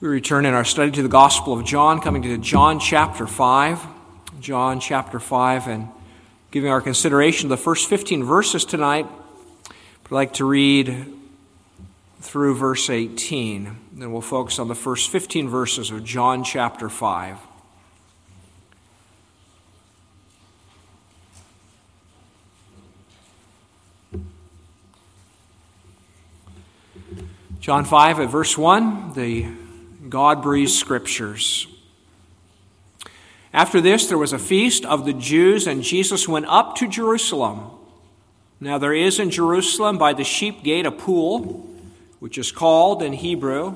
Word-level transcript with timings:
We 0.00 0.08
return 0.08 0.46
in 0.46 0.54
our 0.54 0.64
study 0.64 0.90
to 0.92 1.02
the 1.02 1.10
Gospel 1.10 1.52
of 1.52 1.66
John, 1.66 2.00
coming 2.00 2.22
to 2.22 2.38
John 2.38 2.80
chapter 2.80 3.26
5. 3.26 3.86
John 4.40 4.80
chapter 4.80 5.20
5, 5.20 5.68
and 5.68 5.88
giving 6.50 6.70
our 6.70 6.80
consideration 6.80 7.50
to 7.50 7.56
the 7.56 7.60
first 7.60 7.86
15 7.86 8.24
verses 8.24 8.64
tonight. 8.64 9.06
I'd 9.68 10.10
like 10.10 10.32
to 10.34 10.46
read 10.46 11.04
through 12.22 12.54
verse 12.54 12.88
18. 12.88 13.76
Then 13.92 14.10
we'll 14.10 14.22
focus 14.22 14.58
on 14.58 14.68
the 14.68 14.74
first 14.74 15.10
15 15.10 15.50
verses 15.50 15.90
of 15.90 16.02
John 16.02 16.44
chapter 16.44 16.88
5. 16.88 17.36
John 27.60 27.84
5 27.84 28.20
at 28.20 28.30
verse 28.30 28.56
1, 28.56 29.12
the 29.12 29.46
God 30.08 30.42
breathed 30.42 30.70
scriptures. 30.70 31.66
After 33.52 33.80
this, 33.80 34.06
there 34.06 34.18
was 34.18 34.32
a 34.32 34.38
feast 34.38 34.84
of 34.84 35.04
the 35.04 35.12
Jews, 35.12 35.66
and 35.66 35.82
Jesus 35.82 36.28
went 36.28 36.46
up 36.46 36.76
to 36.76 36.88
Jerusalem. 36.88 37.70
Now, 38.60 38.78
there 38.78 38.94
is 38.94 39.18
in 39.18 39.30
Jerusalem 39.30 39.98
by 39.98 40.12
the 40.12 40.24
sheep 40.24 40.62
gate 40.62 40.86
a 40.86 40.92
pool, 40.92 41.68
which 42.20 42.38
is 42.38 42.52
called 42.52 43.02
in 43.02 43.12
Hebrew 43.12 43.74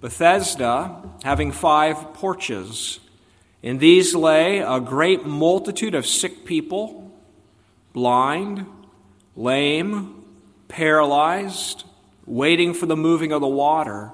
Bethesda, 0.00 1.02
having 1.24 1.52
five 1.52 2.14
porches. 2.14 3.00
In 3.62 3.78
these 3.78 4.14
lay 4.14 4.58
a 4.58 4.80
great 4.80 5.26
multitude 5.26 5.94
of 5.94 6.06
sick 6.06 6.44
people, 6.44 7.12
blind, 7.92 8.66
lame, 9.34 10.24
paralyzed, 10.68 11.84
waiting 12.26 12.74
for 12.74 12.86
the 12.86 12.96
moving 12.96 13.32
of 13.32 13.40
the 13.40 13.48
water. 13.48 14.12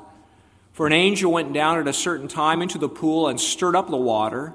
For 0.74 0.88
an 0.88 0.92
angel 0.92 1.30
went 1.30 1.52
down 1.52 1.78
at 1.78 1.86
a 1.86 1.92
certain 1.92 2.26
time 2.26 2.60
into 2.60 2.78
the 2.78 2.88
pool 2.88 3.28
and 3.28 3.40
stirred 3.40 3.76
up 3.76 3.88
the 3.88 3.96
water, 3.96 4.54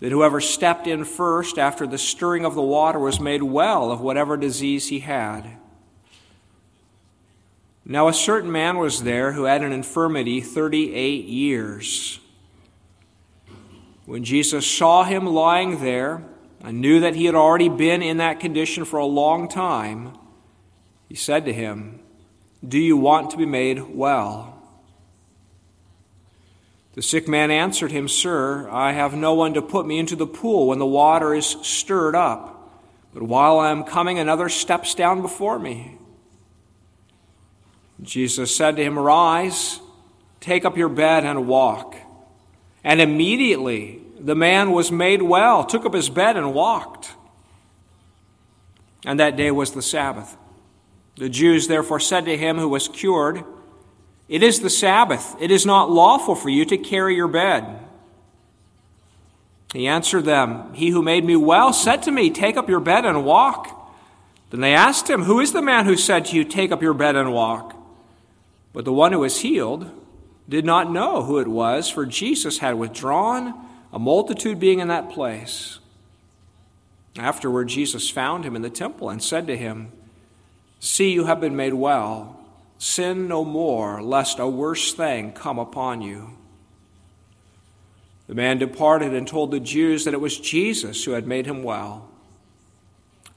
that 0.00 0.10
whoever 0.10 0.40
stepped 0.40 0.88
in 0.88 1.04
first 1.04 1.56
after 1.56 1.86
the 1.86 1.98
stirring 1.98 2.44
of 2.44 2.56
the 2.56 2.62
water 2.62 2.98
was 2.98 3.20
made 3.20 3.44
well 3.44 3.92
of 3.92 4.00
whatever 4.00 4.36
disease 4.36 4.88
he 4.88 4.98
had. 4.98 5.48
Now 7.84 8.08
a 8.08 8.12
certain 8.12 8.50
man 8.50 8.78
was 8.78 9.04
there 9.04 9.32
who 9.32 9.44
had 9.44 9.62
an 9.62 9.70
infirmity 9.70 10.40
38 10.40 11.26
years. 11.26 12.18
When 14.04 14.24
Jesus 14.24 14.66
saw 14.66 15.04
him 15.04 15.24
lying 15.26 15.80
there 15.80 16.24
and 16.60 16.80
knew 16.80 16.98
that 16.98 17.14
he 17.14 17.26
had 17.26 17.36
already 17.36 17.68
been 17.68 18.02
in 18.02 18.16
that 18.16 18.40
condition 18.40 18.84
for 18.84 18.98
a 18.98 19.06
long 19.06 19.46
time, 19.46 20.18
he 21.08 21.14
said 21.14 21.44
to 21.44 21.52
him, 21.52 22.00
Do 22.66 22.80
you 22.80 22.96
want 22.96 23.30
to 23.30 23.36
be 23.36 23.46
made 23.46 23.94
well? 23.94 24.51
The 26.94 27.02
sick 27.02 27.26
man 27.26 27.50
answered 27.50 27.90
him, 27.90 28.06
Sir, 28.06 28.68
I 28.70 28.92
have 28.92 29.14
no 29.14 29.32
one 29.34 29.54
to 29.54 29.62
put 29.62 29.86
me 29.86 29.98
into 29.98 30.16
the 30.16 30.26
pool 30.26 30.68
when 30.68 30.78
the 30.78 30.86
water 30.86 31.34
is 31.34 31.56
stirred 31.62 32.14
up. 32.14 32.70
But 33.14 33.22
while 33.22 33.58
I 33.58 33.70
am 33.70 33.84
coming, 33.84 34.18
another 34.18 34.48
steps 34.48 34.94
down 34.94 35.22
before 35.22 35.58
me. 35.58 35.98
Jesus 38.02 38.54
said 38.54 38.76
to 38.76 38.82
him, 38.82 38.98
Arise, 38.98 39.80
take 40.40 40.64
up 40.64 40.76
your 40.76 40.88
bed 40.88 41.24
and 41.24 41.46
walk. 41.46 41.96
And 42.84 43.00
immediately 43.00 44.00
the 44.18 44.34
man 44.34 44.72
was 44.72 44.90
made 44.90 45.22
well, 45.22 45.64
took 45.64 45.86
up 45.86 45.94
his 45.94 46.10
bed 46.10 46.36
and 46.36 46.52
walked. 46.52 47.14
And 49.04 49.18
that 49.18 49.36
day 49.36 49.50
was 49.50 49.72
the 49.72 49.82
Sabbath. 49.82 50.36
The 51.16 51.28
Jews 51.28 51.68
therefore 51.68 52.00
said 52.00 52.24
to 52.26 52.36
him 52.36 52.58
who 52.58 52.68
was 52.68 52.88
cured, 52.88 53.44
it 54.32 54.42
is 54.42 54.60
the 54.60 54.70
Sabbath. 54.70 55.36
It 55.38 55.50
is 55.50 55.66
not 55.66 55.90
lawful 55.90 56.34
for 56.34 56.48
you 56.48 56.64
to 56.64 56.78
carry 56.78 57.14
your 57.14 57.28
bed. 57.28 57.78
He 59.74 59.86
answered 59.86 60.24
them, 60.24 60.72
He 60.72 60.88
who 60.88 61.02
made 61.02 61.22
me 61.22 61.36
well 61.36 61.74
said 61.74 62.02
to 62.04 62.10
me, 62.10 62.30
Take 62.30 62.56
up 62.56 62.66
your 62.66 62.80
bed 62.80 63.04
and 63.04 63.26
walk. 63.26 63.92
Then 64.48 64.60
they 64.60 64.72
asked 64.72 65.10
him, 65.10 65.24
Who 65.24 65.38
is 65.38 65.52
the 65.52 65.60
man 65.60 65.84
who 65.84 65.98
said 65.98 66.24
to 66.26 66.36
you, 66.36 66.44
Take 66.44 66.72
up 66.72 66.80
your 66.80 66.94
bed 66.94 67.14
and 67.14 67.30
walk? 67.30 67.76
But 68.72 68.86
the 68.86 68.92
one 68.92 69.12
who 69.12 69.18
was 69.18 69.40
healed 69.40 69.90
did 70.48 70.64
not 70.64 70.90
know 70.90 71.24
who 71.24 71.38
it 71.38 71.48
was, 71.48 71.90
for 71.90 72.06
Jesus 72.06 72.56
had 72.56 72.76
withdrawn, 72.76 73.52
a 73.92 73.98
multitude 73.98 74.58
being 74.58 74.78
in 74.78 74.88
that 74.88 75.10
place. 75.10 75.78
Afterward, 77.18 77.68
Jesus 77.68 78.08
found 78.08 78.46
him 78.46 78.56
in 78.56 78.62
the 78.62 78.70
temple 78.70 79.10
and 79.10 79.22
said 79.22 79.46
to 79.48 79.58
him, 79.58 79.92
See, 80.80 81.12
you 81.12 81.26
have 81.26 81.38
been 81.38 81.54
made 81.54 81.74
well. 81.74 82.41
Sin 82.82 83.28
no 83.28 83.44
more, 83.44 84.02
lest 84.02 84.40
a 84.40 84.48
worse 84.48 84.92
thing 84.92 85.30
come 85.30 85.56
upon 85.56 86.02
you. 86.02 86.30
The 88.26 88.34
man 88.34 88.58
departed 88.58 89.14
and 89.14 89.24
told 89.24 89.52
the 89.52 89.60
Jews 89.60 90.04
that 90.04 90.14
it 90.14 90.20
was 90.20 90.36
Jesus 90.36 91.04
who 91.04 91.12
had 91.12 91.24
made 91.24 91.46
him 91.46 91.62
well. 91.62 92.10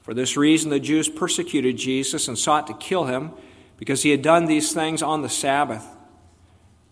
For 0.02 0.14
this 0.14 0.36
reason, 0.36 0.70
the 0.70 0.80
Jews 0.80 1.08
persecuted 1.08 1.76
Jesus 1.76 2.26
and 2.26 2.36
sought 2.36 2.66
to 2.66 2.74
kill 2.74 3.04
him 3.04 3.30
because 3.76 4.02
he 4.02 4.10
had 4.10 4.20
done 4.20 4.46
these 4.46 4.72
things 4.72 5.00
on 5.00 5.22
the 5.22 5.28
Sabbath. 5.28 5.86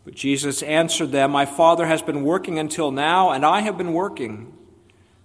But 0.05 0.15
Jesus 0.15 0.63
answered 0.63 1.11
them, 1.11 1.33
My 1.33 1.47
Father 1.47 1.87
has 1.87 2.03
been 2.03 2.23
working 2.23 2.61
until 2.61 2.93
now, 2.93 3.31
and 3.31 3.45
I 3.45 3.63
have 3.63 3.77
been 3.77 3.93
working. 3.93 4.57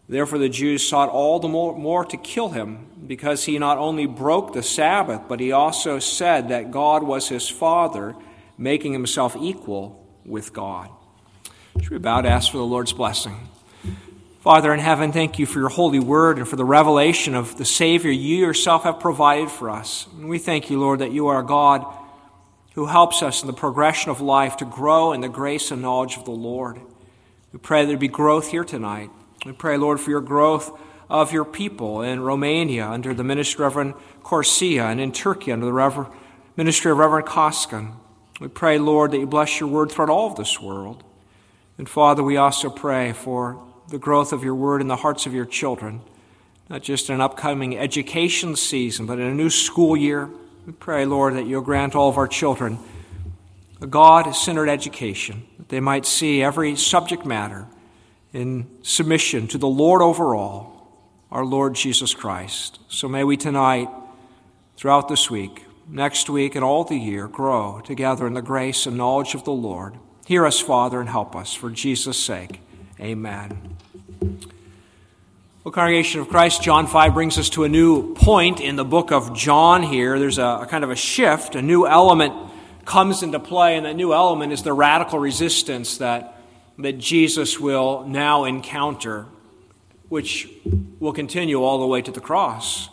Therefore, 0.09 0.39
the 0.39 0.49
Jews 0.49 0.85
sought 0.85 1.09
all 1.09 1.39
the 1.39 1.47
more, 1.47 2.03
to 2.05 2.17
kill 2.17 2.49
him, 2.49 2.87
because 3.05 3.45
he 3.45 3.59
not 3.59 3.77
only 3.77 4.07
broke 4.07 4.53
the 4.53 4.63
Sabbath, 4.63 5.21
but 5.29 5.39
he 5.39 5.51
also 5.51 5.99
said 5.99 6.49
that 6.49 6.71
God 6.71 7.03
was 7.03 7.29
his 7.29 7.47
Father, 7.47 8.15
making 8.57 8.91
himself 8.91 9.37
equal 9.39 10.03
with 10.25 10.51
God. 10.51 10.89
Should 11.79 11.91
we 11.91 11.99
bow 11.99 12.21
to 12.21 12.29
ask 12.29 12.51
for 12.51 12.57
the 12.57 12.63
Lord's 12.63 12.91
blessing? 12.91 13.47
Father 14.39 14.73
in 14.73 14.79
heaven, 14.79 15.11
thank 15.11 15.37
you 15.37 15.45
for 15.45 15.59
your 15.59 15.69
holy 15.69 15.99
word 15.99 16.39
and 16.39 16.47
for 16.47 16.55
the 16.55 16.65
revelation 16.65 17.35
of 17.35 17.57
the 17.57 17.65
Savior 17.65 18.09
you 18.09 18.37
yourself 18.37 18.83
have 18.85 18.99
provided 18.99 19.51
for 19.51 19.69
us. 19.69 20.07
And 20.17 20.27
we 20.27 20.39
thank 20.39 20.71
you, 20.71 20.79
Lord, 20.79 20.99
that 20.99 21.11
you 21.11 21.27
are 21.27 21.43
God 21.43 21.85
who 22.73 22.87
helps 22.87 23.21
us 23.21 23.41
in 23.41 23.47
the 23.47 23.53
progression 23.53 24.09
of 24.09 24.21
life 24.21 24.57
to 24.57 24.65
grow 24.65 25.11
in 25.11 25.21
the 25.21 25.29
grace 25.29 25.69
and 25.69 25.81
knowledge 25.81 26.17
of 26.17 26.25
the 26.25 26.31
Lord. 26.31 26.79
We 27.53 27.59
pray 27.59 27.85
there 27.85 27.97
be 27.97 28.07
growth 28.07 28.49
here 28.49 28.63
tonight. 28.63 29.11
We 29.45 29.53
pray, 29.53 29.77
Lord, 29.77 30.01
for 30.01 30.09
your 30.09 30.21
growth 30.21 30.77
of 31.09 31.31
your 31.31 31.45
people 31.45 32.01
in 32.01 32.19
Romania 32.19 32.87
under 32.87 33.13
the 33.13 33.23
ministry 33.23 33.65
of 33.65 33.75
Reverend 33.75 33.93
Corsia 34.21 34.83
and 34.83 34.99
in 34.99 35.13
Turkey 35.13 35.51
under 35.51 35.65
the 35.65 36.07
ministry 36.57 36.91
of 36.91 36.97
Reverend 36.97 37.25
Koskan. 37.25 37.93
We 38.41 38.49
pray, 38.49 38.77
Lord, 38.77 39.11
that 39.11 39.19
you 39.19 39.27
bless 39.27 39.59
your 39.59 39.69
word 39.69 39.91
throughout 39.91 40.09
all 40.09 40.31
of 40.31 40.35
this 40.35 40.59
world. 40.59 41.03
And 41.77 41.87
Father, 41.87 42.21
we 42.21 42.35
also 42.35 42.69
pray 42.69 43.13
for 43.13 43.63
the 43.87 43.97
growth 43.97 44.33
of 44.33 44.43
your 44.43 44.55
word 44.55 44.81
in 44.81 44.87
the 44.87 44.97
hearts 44.97 45.25
of 45.25 45.33
your 45.33 45.45
children, 45.45 46.01
not 46.69 46.83
just 46.83 47.09
in 47.09 47.15
an 47.15 47.21
upcoming 47.21 47.77
education 47.77 48.57
season, 48.57 49.05
but 49.05 49.19
in 49.19 49.25
a 49.25 49.33
new 49.33 49.49
school 49.49 49.95
year. 49.95 50.29
We 50.65 50.73
pray, 50.73 51.05
Lord, 51.05 51.35
that 51.35 51.47
you'll 51.47 51.61
grant 51.61 51.95
all 51.95 52.09
of 52.09 52.17
our 52.17 52.27
children 52.27 52.77
a 53.81 53.87
God 53.87 54.29
centered 54.35 54.67
education, 54.67 55.47
that 55.57 55.69
they 55.69 55.79
might 55.79 56.05
see 56.05 56.43
every 56.43 56.75
subject 56.75 57.25
matter 57.25 57.65
in 58.33 58.67
submission 58.83 59.47
to 59.47 59.57
the 59.57 59.67
Lord 59.67 60.01
over 60.01 60.35
all, 60.35 60.99
our 61.31 61.45
Lord 61.45 61.75
Jesus 61.75 62.13
Christ. 62.13 62.79
So 62.87 63.07
may 63.07 63.23
we 63.23 63.37
tonight, 63.37 63.89
throughout 64.77 65.07
this 65.07 65.29
week, 65.29 65.65
next 65.87 66.29
week, 66.29 66.55
and 66.55 66.63
all 66.63 66.83
the 66.83 66.97
year, 66.97 67.27
grow 67.27 67.81
together 67.81 68.27
in 68.27 68.33
the 68.33 68.41
grace 68.41 68.85
and 68.85 68.97
knowledge 68.97 69.33
of 69.33 69.43
the 69.43 69.51
Lord. 69.51 69.95
Hear 70.27 70.45
us, 70.45 70.59
Father, 70.59 70.99
and 70.99 71.09
help 71.09 71.35
us. 71.35 71.53
For 71.53 71.71
Jesus' 71.71 72.21
sake, 72.21 72.61
amen. 72.99 73.77
Well, 75.63 75.71
Congregation 75.71 76.21
of 76.21 76.29
Christ, 76.29 76.61
John 76.61 76.87
5 76.87 77.13
brings 77.13 77.37
us 77.37 77.49
to 77.51 77.63
a 77.63 77.69
new 77.69 78.13
point 78.13 78.59
in 78.61 78.75
the 78.75 78.85
book 78.85 79.11
of 79.11 79.35
John 79.35 79.83
here. 79.83 80.19
There's 80.19 80.37
a, 80.37 80.59
a 80.61 80.67
kind 80.67 80.83
of 80.83 80.91
a 80.91 80.95
shift, 80.95 81.55
a 81.55 81.61
new 81.61 81.85
element 81.87 82.33
comes 82.85 83.23
into 83.23 83.39
play, 83.39 83.75
and 83.75 83.85
that 83.85 83.95
new 83.95 84.13
element 84.13 84.53
is 84.53 84.63
the 84.63 84.73
radical 84.73 85.19
resistance 85.19 85.97
that 85.97 86.38
that 86.79 86.97
Jesus 86.97 87.59
will 87.59 88.05
now 88.07 88.45
encounter, 88.45 89.25
which 90.07 90.47
will 90.99 91.13
continue 91.13 91.61
all 91.61 91.79
the 91.79 91.87
way 91.87 92.01
to 92.01 92.11
the 92.11 92.21
cross. 92.21 92.89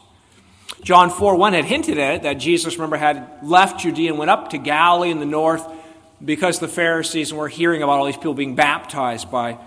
John 0.82 1.10
4 1.10 1.36
1 1.36 1.52
had 1.52 1.64
hinted 1.64 1.98
at 1.98 2.14
it 2.16 2.22
that 2.22 2.34
Jesus, 2.34 2.76
remember, 2.76 2.96
had 2.96 3.38
left 3.42 3.80
Judea 3.80 4.10
and 4.10 4.18
went 4.18 4.30
up 4.30 4.50
to 4.50 4.58
Galilee 4.58 5.10
in 5.10 5.20
the 5.20 5.26
north 5.26 5.66
because 6.24 6.58
the 6.58 6.68
Pharisees 6.68 7.32
were 7.32 7.48
hearing 7.48 7.82
about 7.82 7.98
all 7.98 8.06
these 8.06 8.16
people 8.16 8.34
being 8.34 8.56
baptized 8.56 9.30
by 9.30 9.58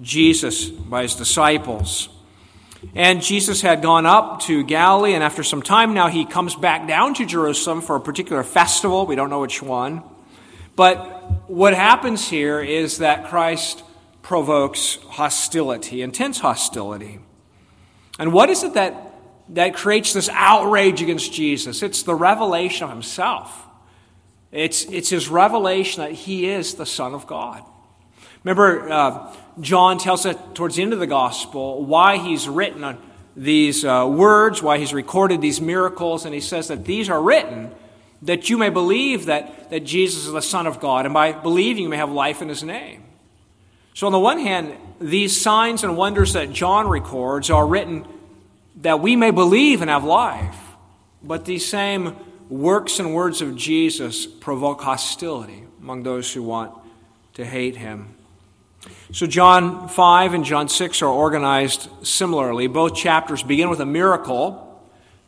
Jesus, 0.00 0.68
by 0.68 1.02
his 1.02 1.14
disciples. 1.14 2.08
And 2.94 3.22
Jesus 3.22 3.60
had 3.60 3.82
gone 3.82 4.06
up 4.06 4.40
to 4.42 4.62
Galilee, 4.62 5.14
and 5.14 5.24
after 5.24 5.42
some 5.42 5.62
time 5.62 5.94
now, 5.94 6.08
he 6.08 6.24
comes 6.24 6.54
back 6.54 6.86
down 6.86 7.14
to 7.14 7.26
Jerusalem 7.26 7.80
for 7.80 7.96
a 7.96 8.00
particular 8.00 8.42
festival. 8.42 9.06
We 9.06 9.16
don't 9.16 9.30
know 9.30 9.40
which 9.40 9.62
one. 9.62 10.02
But 10.78 11.50
what 11.50 11.74
happens 11.74 12.28
here 12.28 12.60
is 12.60 12.98
that 12.98 13.26
Christ 13.26 13.82
provokes 14.22 14.94
hostility, 15.08 16.02
intense 16.02 16.38
hostility. 16.38 17.18
And 18.16 18.32
what 18.32 18.48
is 18.48 18.62
it 18.62 18.74
that, 18.74 19.12
that 19.48 19.74
creates 19.74 20.12
this 20.12 20.28
outrage 20.28 21.02
against 21.02 21.32
Jesus? 21.32 21.82
It's 21.82 22.04
the 22.04 22.14
revelation 22.14 22.84
of 22.84 22.90
himself. 22.90 23.66
It's, 24.52 24.84
it's 24.84 25.08
his 25.08 25.28
revelation 25.28 26.04
that 26.04 26.12
he 26.12 26.48
is 26.48 26.74
the 26.74 26.86
Son 26.86 27.12
of 27.12 27.26
God. 27.26 27.64
Remember, 28.44 28.88
uh, 28.88 29.34
John 29.60 29.98
tells 29.98 30.24
us 30.26 30.36
towards 30.54 30.76
the 30.76 30.82
end 30.82 30.92
of 30.92 31.00
the 31.00 31.08
gospel 31.08 31.84
why 31.84 32.18
he's 32.18 32.48
written 32.48 32.98
these 33.34 33.84
uh, 33.84 34.06
words, 34.08 34.62
why 34.62 34.78
he's 34.78 34.94
recorded 34.94 35.40
these 35.40 35.60
miracles, 35.60 36.24
and 36.24 36.32
he 36.32 36.40
says 36.40 36.68
that 36.68 36.84
these 36.84 37.10
are 37.10 37.20
written 37.20 37.72
that 38.22 38.50
you 38.50 38.58
may 38.58 38.70
believe 38.70 39.26
that, 39.26 39.70
that 39.70 39.80
Jesus 39.80 40.26
is 40.26 40.32
the 40.32 40.42
Son 40.42 40.66
of 40.66 40.80
God, 40.80 41.04
and 41.04 41.14
by 41.14 41.32
believing 41.32 41.84
you 41.84 41.88
may 41.88 41.96
have 41.96 42.10
life 42.10 42.42
in 42.42 42.48
his 42.48 42.62
name. 42.62 43.04
So, 43.94 44.06
on 44.06 44.12
the 44.12 44.18
one 44.18 44.38
hand, 44.38 44.74
these 45.00 45.40
signs 45.40 45.84
and 45.84 45.96
wonders 45.96 46.32
that 46.34 46.52
John 46.52 46.88
records 46.88 47.50
are 47.50 47.66
written 47.66 48.06
that 48.82 49.00
we 49.00 49.16
may 49.16 49.30
believe 49.30 49.80
and 49.80 49.90
have 49.90 50.04
life. 50.04 50.56
But 51.22 51.44
these 51.44 51.66
same 51.66 52.16
works 52.48 53.00
and 53.00 53.14
words 53.14 53.42
of 53.42 53.56
Jesus 53.56 54.26
provoke 54.26 54.82
hostility 54.82 55.64
among 55.80 56.04
those 56.04 56.32
who 56.32 56.42
want 56.42 56.72
to 57.34 57.44
hate 57.44 57.76
him. 57.76 58.14
So, 59.12 59.26
John 59.26 59.88
5 59.88 60.34
and 60.34 60.44
John 60.44 60.68
6 60.68 61.02
are 61.02 61.08
organized 61.08 61.88
similarly. 62.06 62.66
Both 62.66 62.94
chapters 62.94 63.42
begin 63.42 63.70
with 63.70 63.80
a 63.80 63.86
miracle. 63.86 64.64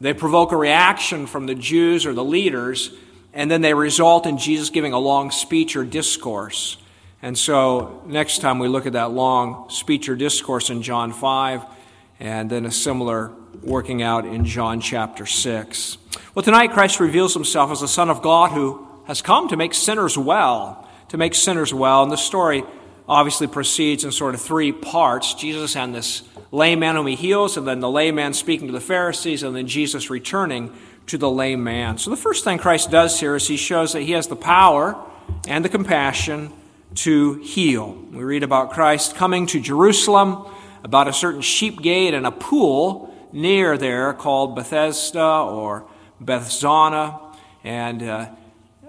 They 0.01 0.15
provoke 0.15 0.53
a 0.53 0.57
reaction 0.57 1.27
from 1.27 1.47
the 1.47 1.55
Jews 1.55 2.07
or 2.07 2.15
the 2.15 2.25
leaders, 2.25 2.91
and 3.35 3.51
then 3.51 3.61
they 3.61 3.75
result 3.75 4.27
in 4.27 4.39
Jesus 4.39 4.71
giving 4.71 4.93
a 4.93 4.99
long 4.99 5.31
speech 5.31 5.77
or 5.77 5.85
discourse. 5.85 6.79
And 7.23 7.37
so, 7.37 8.03
next 8.07 8.39
time 8.41 8.59
we 8.59 8.69
look 8.69 8.87
at 8.87 8.95
that 8.95 9.11
long 9.11 9.69
speech 9.69 10.09
or 10.09 10.17
discourse 10.17 10.71
in 10.71 10.81
John 10.81 11.13
5, 11.13 11.65
and 12.19 12.49
then 12.49 12.65
a 12.65 12.71
similar 12.71 13.31
working 13.63 14.03
out 14.03 14.25
in 14.25 14.47
John 14.47 14.81
chapter 14.81 15.27
6. 15.27 15.99
Well, 16.35 16.43
tonight 16.43 16.73
Christ 16.73 16.99
reveals 16.99 17.35
himself 17.35 17.71
as 17.71 17.81
the 17.81 17.89
Son 17.89 18.09
of 18.09 18.23
God 18.23 18.53
who 18.53 18.87
has 19.07 19.21
come 19.21 19.49
to 19.49 19.57
make 19.57 19.75
sinners 19.75 20.17
well, 20.17 20.89
to 21.09 21.19
make 21.19 21.35
sinners 21.35 21.75
well. 21.75 22.03
And 22.03 22.11
the 22.11 22.17
story 22.17 22.65
obviously 23.07 23.49
proceeds 23.49 24.05
in 24.05 24.13
sort 24.13 24.35
of 24.35 24.41
three 24.41 24.73
parts 24.73 25.35
Jesus 25.35 25.77
and 25.77 25.95
this 25.95 26.23
lame 26.53 26.81
man 26.81 26.97
whom 26.97 27.07
he 27.07 27.15
heals, 27.15 27.57
and 27.57 27.67
then 27.67 27.81
the 27.81 27.91
lame 27.91 28.17
man 28.17 28.33
speaking 28.35 28.67
to 28.67 28.73
the 28.73 28.81
Pharisees, 28.81 29.43
and 29.43 29.55
then 29.55 29.67
Jesus 29.67 30.11
returning 30.11 30.73
to 31.07 31.19
the 31.19 31.31
lame 31.31 31.63
man. 31.63 31.99
So 31.99 32.11
the 32.11 32.17
first 32.17 32.45
thing 32.45 32.59
Christ 32.59 32.91
does 32.91 33.21
here 33.21 33.37
is 33.37 33.47
he 33.47 33.57
shows 33.57 33.93
that 33.93 34.03
he 34.03 34.13
has 34.13 34.29
the 34.29 34.37
power 34.37 35.01
and 35.49 35.65
the 35.65 35.69
compassion 35.69 36.53
to 36.97 37.35
heal. 37.35 37.93
We 38.13 38.25
read 38.25 38.43
about 38.43 38.73
Christ 38.73 39.15
coming 39.15 39.47
to 39.49 39.61
Jerusalem, 39.61 40.47
about 40.83 41.09
a 41.09 41.13
certain 41.13 41.41
sheep 41.41 41.83
gate 41.83 42.15
and 42.15 42.27
a 42.27 42.33
pool 42.33 43.15
near 43.33 43.79
there 43.79 44.13
called 44.13 44.57
Bethesda 44.57 45.23
or 45.23 45.85
Bethzatha, 46.21 47.21
and 47.63 48.03
uh, 48.03 48.29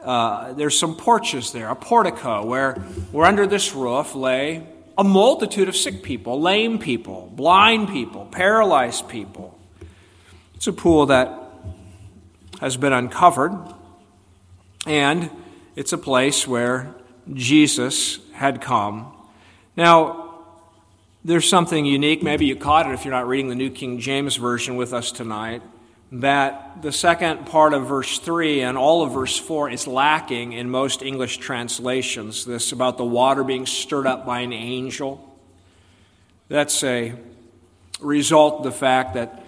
uh, 0.03 0.53
there's 0.53 0.77
some 0.77 0.95
porches 0.95 1.51
there, 1.51 1.69
a 1.69 1.75
portico, 1.75 2.43
where, 2.45 2.73
where 3.11 3.25
under 3.25 3.45
this 3.45 3.73
roof 3.73 4.15
lay 4.15 4.65
a 4.97 5.03
multitude 5.03 5.69
of 5.69 5.75
sick 5.75 6.03
people, 6.03 6.41
lame 6.41 6.79
people, 6.79 7.31
blind 7.35 7.89
people, 7.89 8.25
paralyzed 8.25 9.07
people. 9.07 9.57
It's 10.55 10.67
a 10.67 10.73
pool 10.73 11.07
that 11.07 11.38
has 12.59 12.77
been 12.77 12.93
uncovered, 12.93 13.53
and 14.85 15.29
it's 15.75 15.93
a 15.93 15.97
place 15.97 16.47
where 16.47 16.93
Jesus 17.33 18.19
had 18.33 18.61
come. 18.61 19.11
Now, 19.75 20.43
there's 21.23 21.47
something 21.47 21.85
unique. 21.85 22.21
Maybe 22.23 22.45
you 22.45 22.55
caught 22.55 22.88
it 22.88 22.93
if 22.93 23.05
you're 23.05 23.13
not 23.13 23.27
reading 23.27 23.49
the 23.49 23.55
New 23.55 23.69
King 23.69 23.99
James 23.99 24.35
Version 24.35 24.75
with 24.75 24.93
us 24.93 25.11
tonight 25.11 25.61
that 26.11 26.81
the 26.81 26.91
second 26.91 27.45
part 27.45 27.73
of 27.73 27.87
verse 27.87 28.19
3 28.19 28.61
and 28.61 28.77
all 28.77 29.03
of 29.03 29.13
verse 29.13 29.37
4 29.37 29.69
is 29.69 29.87
lacking 29.87 30.51
in 30.51 30.69
most 30.69 31.01
English 31.01 31.37
translations. 31.37 32.43
This 32.43 32.73
about 32.73 32.97
the 32.97 33.05
water 33.05 33.43
being 33.43 33.65
stirred 33.65 34.05
up 34.05 34.25
by 34.25 34.41
an 34.41 34.51
angel. 34.51 35.25
That's 36.49 36.83
a 36.83 37.13
result 38.01 38.59
of 38.59 38.63
the 38.65 38.71
fact 38.71 39.13
that 39.13 39.45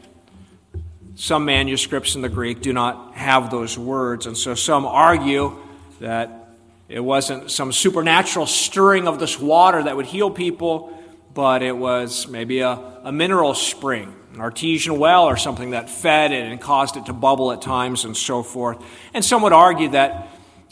some 1.15 1.45
manuscripts 1.45 2.15
in 2.15 2.21
the 2.21 2.29
Greek 2.29 2.61
do 2.61 2.71
not 2.71 3.13
have 3.15 3.51
those 3.51 3.77
words, 3.77 4.25
and 4.25 4.37
so 4.37 4.55
some 4.55 4.85
argue 4.85 5.57
that 5.99 6.55
it 6.87 7.01
wasn't 7.01 7.51
some 7.51 7.71
supernatural 7.71 8.45
stirring 8.45 9.07
of 9.07 9.19
this 9.19 9.39
water 9.39 9.83
that 9.83 9.95
would 9.95 10.05
heal 10.05 10.31
people, 10.31 10.97
but 11.33 11.61
it 11.61 11.75
was 11.75 12.27
maybe 12.27 12.59
a, 12.59 12.79
a 13.03 13.11
mineral 13.11 13.53
spring 13.53 14.13
an 14.33 14.41
artesian 14.41 14.97
well 14.97 15.25
or 15.25 15.37
something 15.37 15.71
that 15.71 15.89
fed 15.89 16.31
it 16.31 16.51
and 16.51 16.59
caused 16.59 16.97
it 16.97 17.05
to 17.05 17.13
bubble 17.13 17.51
at 17.51 17.61
times 17.61 18.03
and 18.03 18.17
so 18.17 18.41
forth. 18.41 18.83
And 19.13 19.23
some 19.23 19.43
would 19.43 19.53
argue 19.53 19.89
that, 19.89 20.29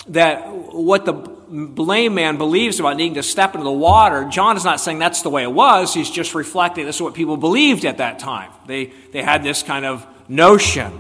that 0.08 0.48
what 0.50 1.06
the 1.06 1.14
lame 1.52 2.16
man 2.16 2.38
believes 2.38 2.80
about 2.80 2.98
needing 2.98 3.16
to 3.16 3.24
step 3.24 3.54
into 3.54 3.64
the 3.64 3.72
water, 3.72 4.26
John 4.26 4.58
is 4.58 4.66
not 4.66 4.80
saying 4.80 4.98
that's 4.98 5.22
the 5.22 5.30
way 5.30 5.44
it 5.44 5.52
was. 5.52 5.94
He's 5.94 6.10
just 6.10 6.34
reflecting 6.34 6.86
this 6.86 6.96
is 6.96 7.02
what 7.02 7.14
people 7.14 7.38
believed 7.38 7.86
at 7.86 7.98
that 7.98 8.18
time. 8.18 8.52
They, 8.66 8.94
they 9.12 9.22
had 9.22 9.44
this 9.44 9.62
kind 9.62 9.86
of 9.86 10.08
notion. 10.28 10.92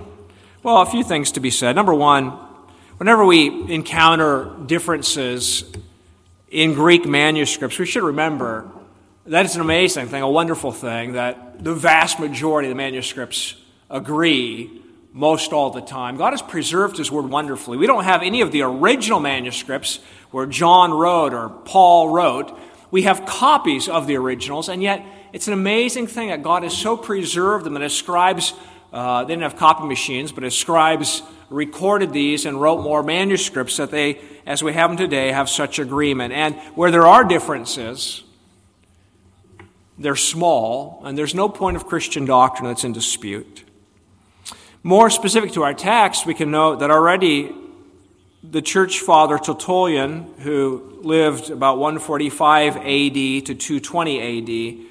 Well, 0.61 0.81
a 0.81 0.85
few 0.85 1.03
things 1.03 1.31
to 1.33 1.39
be 1.39 1.49
said. 1.49 1.75
Number 1.75 1.95
one, 1.95 2.27
whenever 2.97 3.25
we 3.25 3.73
encounter 3.73 4.51
differences 4.67 5.63
in 6.51 6.75
Greek 6.75 7.05
manuscripts, 7.07 7.79
we 7.79 7.87
should 7.87 8.03
remember 8.03 8.69
that 9.25 9.45
is 9.45 9.55
an 9.55 9.61
amazing 9.61 10.07
thing, 10.07 10.21
a 10.23 10.29
wonderful 10.29 10.71
thing, 10.71 11.13
that 11.13 11.63
the 11.63 11.75
vast 11.75 12.19
majority 12.19 12.67
of 12.67 12.71
the 12.71 12.75
manuscripts 12.75 13.55
agree 13.89 14.81
most 15.13 15.53
all 15.53 15.69
the 15.69 15.81
time. 15.81 16.17
God 16.17 16.31
has 16.33 16.41
preserved 16.41 16.97
His 16.97 17.11
Word 17.11 17.29
wonderfully. 17.29 17.77
We 17.77 17.85
don't 17.85 18.05
have 18.05 18.23
any 18.23 18.41
of 18.41 18.51
the 18.51 18.61
original 18.63 19.19
manuscripts 19.19 19.99
where 20.31 20.45
John 20.45 20.91
wrote 20.91 21.33
or 21.33 21.49
Paul 21.49 22.09
wrote. 22.09 22.57
We 22.89 23.03
have 23.03 23.25
copies 23.25 23.87
of 23.87 24.07
the 24.07 24.17
originals, 24.17 24.69
and 24.69 24.81
yet 24.81 25.05
it's 25.33 25.47
an 25.47 25.53
amazing 25.53 26.07
thing 26.07 26.29
that 26.29 26.41
God 26.41 26.63
has 26.63 26.75
so 26.75 26.97
preserved 26.97 27.65
them 27.65 27.75
and 27.75 27.83
His 27.83 27.95
scribes, 27.95 28.53
uh, 28.91 29.23
they 29.23 29.33
didn't 29.33 29.43
have 29.43 29.55
copy 29.55 29.85
machines, 29.85 30.31
but 30.31 30.43
His 30.43 30.57
scribes 30.57 31.21
recorded 31.49 32.11
these 32.13 32.45
and 32.45 32.59
wrote 32.59 32.81
more 32.81 33.03
manuscripts 33.03 33.77
that 33.77 33.91
they, 33.91 34.19
as 34.45 34.63
we 34.63 34.73
have 34.73 34.89
them 34.89 34.97
today, 34.97 35.31
have 35.31 35.49
such 35.49 35.77
agreement. 35.77 36.33
And 36.33 36.55
where 36.75 36.89
there 36.89 37.05
are 37.05 37.23
differences, 37.23 38.23
they're 40.01 40.15
small, 40.15 41.01
and 41.05 41.17
there's 41.17 41.35
no 41.35 41.47
point 41.47 41.77
of 41.77 41.85
Christian 41.85 42.25
doctrine 42.25 42.67
that's 42.67 42.83
in 42.83 42.93
dispute. 42.93 43.63
More 44.83 45.09
specific 45.09 45.51
to 45.53 45.63
our 45.63 45.73
text, 45.73 46.25
we 46.25 46.33
can 46.33 46.49
note 46.49 46.79
that 46.79 46.89
already 46.89 47.53
the 48.43 48.61
church 48.61 48.99
father 48.99 49.37
Tertullian, 49.37 50.33
who 50.39 50.99
lived 51.01 51.51
about 51.51 51.77
145 51.77 52.77
AD 52.77 52.83
to 52.83 53.55
220 53.55 54.79
AD, 54.79 54.87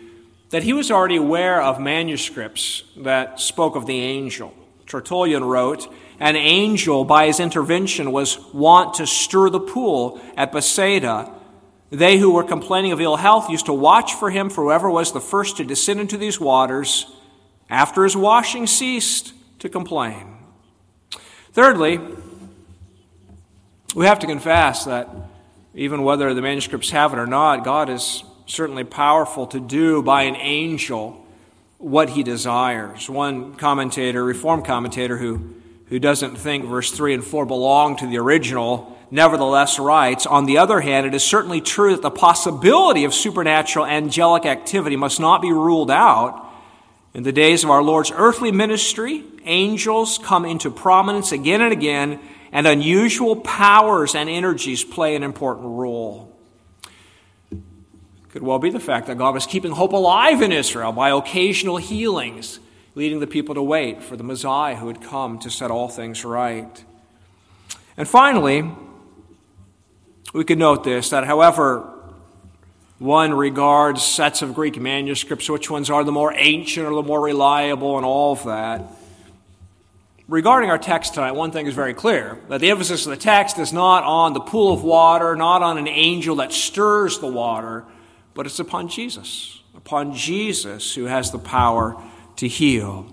that 0.50 0.62
he 0.62 0.72
was 0.72 0.90
already 0.90 1.16
aware 1.16 1.60
of 1.60 1.80
manuscripts 1.80 2.84
that 2.96 3.40
spoke 3.40 3.74
of 3.74 3.86
the 3.86 4.00
angel. 4.00 4.54
Tertullian 4.86 5.44
wrote, 5.44 5.92
An 6.20 6.36
angel, 6.36 7.04
by 7.04 7.26
his 7.26 7.40
intervention, 7.40 8.12
was 8.12 8.38
wont 8.52 8.94
to 8.94 9.06
stir 9.06 9.50
the 9.50 9.60
pool 9.60 10.20
at 10.36 10.52
Bethsaida 10.52 11.32
they 11.90 12.18
who 12.18 12.32
were 12.32 12.44
complaining 12.44 12.92
of 12.92 13.00
ill 13.00 13.16
health 13.16 13.50
used 13.50 13.66
to 13.66 13.72
watch 13.72 14.14
for 14.14 14.30
him, 14.30 14.48
for 14.48 14.64
whoever 14.64 14.88
was 14.88 15.12
the 15.12 15.20
first 15.20 15.56
to 15.56 15.64
descend 15.64 16.00
into 16.00 16.16
these 16.16 16.40
waters, 16.40 17.06
after 17.68 18.04
his 18.04 18.16
washing 18.16 18.66
ceased, 18.66 19.34
to 19.58 19.68
complain. 19.68 20.36
Thirdly, 21.52 22.00
we 23.94 24.06
have 24.06 24.20
to 24.20 24.26
confess 24.26 24.84
that 24.84 25.08
even 25.74 26.02
whether 26.02 26.32
the 26.32 26.42
manuscripts 26.42 26.90
have 26.90 27.12
it 27.12 27.18
or 27.18 27.26
not, 27.26 27.64
God 27.64 27.90
is 27.90 28.24
certainly 28.46 28.84
powerful 28.84 29.46
to 29.48 29.60
do 29.60 30.02
by 30.02 30.22
an 30.22 30.36
angel 30.36 31.26
what 31.78 32.10
he 32.10 32.22
desires. 32.22 33.08
One 33.08 33.54
commentator, 33.54 34.22
Reformed 34.24 34.64
commentator, 34.64 35.16
who, 35.16 35.54
who 35.86 35.98
doesn't 35.98 36.36
think 36.36 36.66
verse 36.66 36.90
3 36.92 37.14
and 37.14 37.24
4 37.24 37.46
belong 37.46 37.96
to 37.96 38.06
the 38.06 38.18
original, 38.18 38.98
nevertheless 39.10 39.78
writes 39.78 40.26
On 40.26 40.46
the 40.46 40.58
other 40.58 40.80
hand, 40.80 41.06
it 41.06 41.14
is 41.14 41.22
certainly 41.22 41.60
true 41.60 41.94
that 41.94 42.02
the 42.02 42.10
possibility 42.10 43.04
of 43.04 43.14
supernatural 43.14 43.86
angelic 43.86 44.46
activity 44.46 44.96
must 44.96 45.20
not 45.20 45.42
be 45.42 45.52
ruled 45.52 45.90
out. 45.90 46.46
In 47.12 47.24
the 47.24 47.32
days 47.32 47.64
of 47.64 47.70
our 47.70 47.82
Lord's 47.82 48.12
earthly 48.14 48.52
ministry, 48.52 49.24
angels 49.44 50.18
come 50.18 50.44
into 50.44 50.70
prominence 50.70 51.32
again 51.32 51.60
and 51.60 51.72
again, 51.72 52.20
and 52.52 52.66
unusual 52.66 53.36
powers 53.36 54.14
and 54.14 54.28
energies 54.28 54.84
play 54.84 55.16
an 55.16 55.22
important 55.22 55.66
role. 55.66 56.36
Could 58.30 58.42
well 58.42 58.60
be 58.60 58.70
the 58.70 58.78
fact 58.78 59.08
that 59.08 59.18
God 59.18 59.34
was 59.34 59.44
keeping 59.44 59.72
hope 59.72 59.92
alive 59.92 60.40
in 60.40 60.52
Israel 60.52 60.92
by 60.92 61.10
occasional 61.10 61.78
healings, 61.78 62.60
leading 62.94 63.18
the 63.18 63.26
people 63.26 63.56
to 63.56 63.62
wait 63.62 64.04
for 64.04 64.16
the 64.16 64.22
Messiah 64.22 64.76
who 64.76 64.86
had 64.86 65.02
come 65.02 65.40
to 65.40 65.50
set 65.50 65.72
all 65.72 65.88
things 65.88 66.24
right. 66.24 66.84
And 67.96 68.06
finally, 68.06 68.70
we 70.32 70.44
could 70.44 70.58
note 70.58 70.84
this 70.84 71.10
that 71.10 71.24
however 71.24 71.88
one 72.98 73.32
regards 73.32 74.02
sets 74.04 74.42
of 74.42 74.54
Greek 74.54 74.78
manuscripts, 74.78 75.48
which 75.48 75.70
ones 75.70 75.88
are 75.88 76.04
the 76.04 76.12
more 76.12 76.34
ancient 76.36 76.86
or 76.86 76.94
the 76.94 77.02
more 77.02 77.20
reliable, 77.20 77.96
and 77.96 78.04
all 78.04 78.32
of 78.32 78.44
that, 78.44 78.82
regarding 80.28 80.70
our 80.70 80.78
text 80.78 81.14
tonight, 81.14 81.32
one 81.32 81.50
thing 81.50 81.66
is 81.66 81.74
very 81.74 81.94
clear 81.94 82.38
that 82.48 82.60
the 82.60 82.70
emphasis 82.70 83.06
of 83.06 83.10
the 83.10 83.16
text 83.16 83.58
is 83.58 83.72
not 83.72 84.04
on 84.04 84.34
the 84.34 84.40
pool 84.40 84.74
of 84.74 84.84
water, 84.84 85.34
not 85.34 85.62
on 85.62 85.78
an 85.78 85.88
angel 85.88 86.36
that 86.36 86.52
stirs 86.52 87.18
the 87.18 87.26
water, 87.26 87.84
but 88.34 88.44
it's 88.44 88.58
upon 88.58 88.88
Jesus, 88.88 89.62
upon 89.74 90.14
Jesus 90.14 90.94
who 90.94 91.06
has 91.06 91.30
the 91.30 91.38
power 91.38 91.96
to 92.36 92.46
heal. 92.46 93.06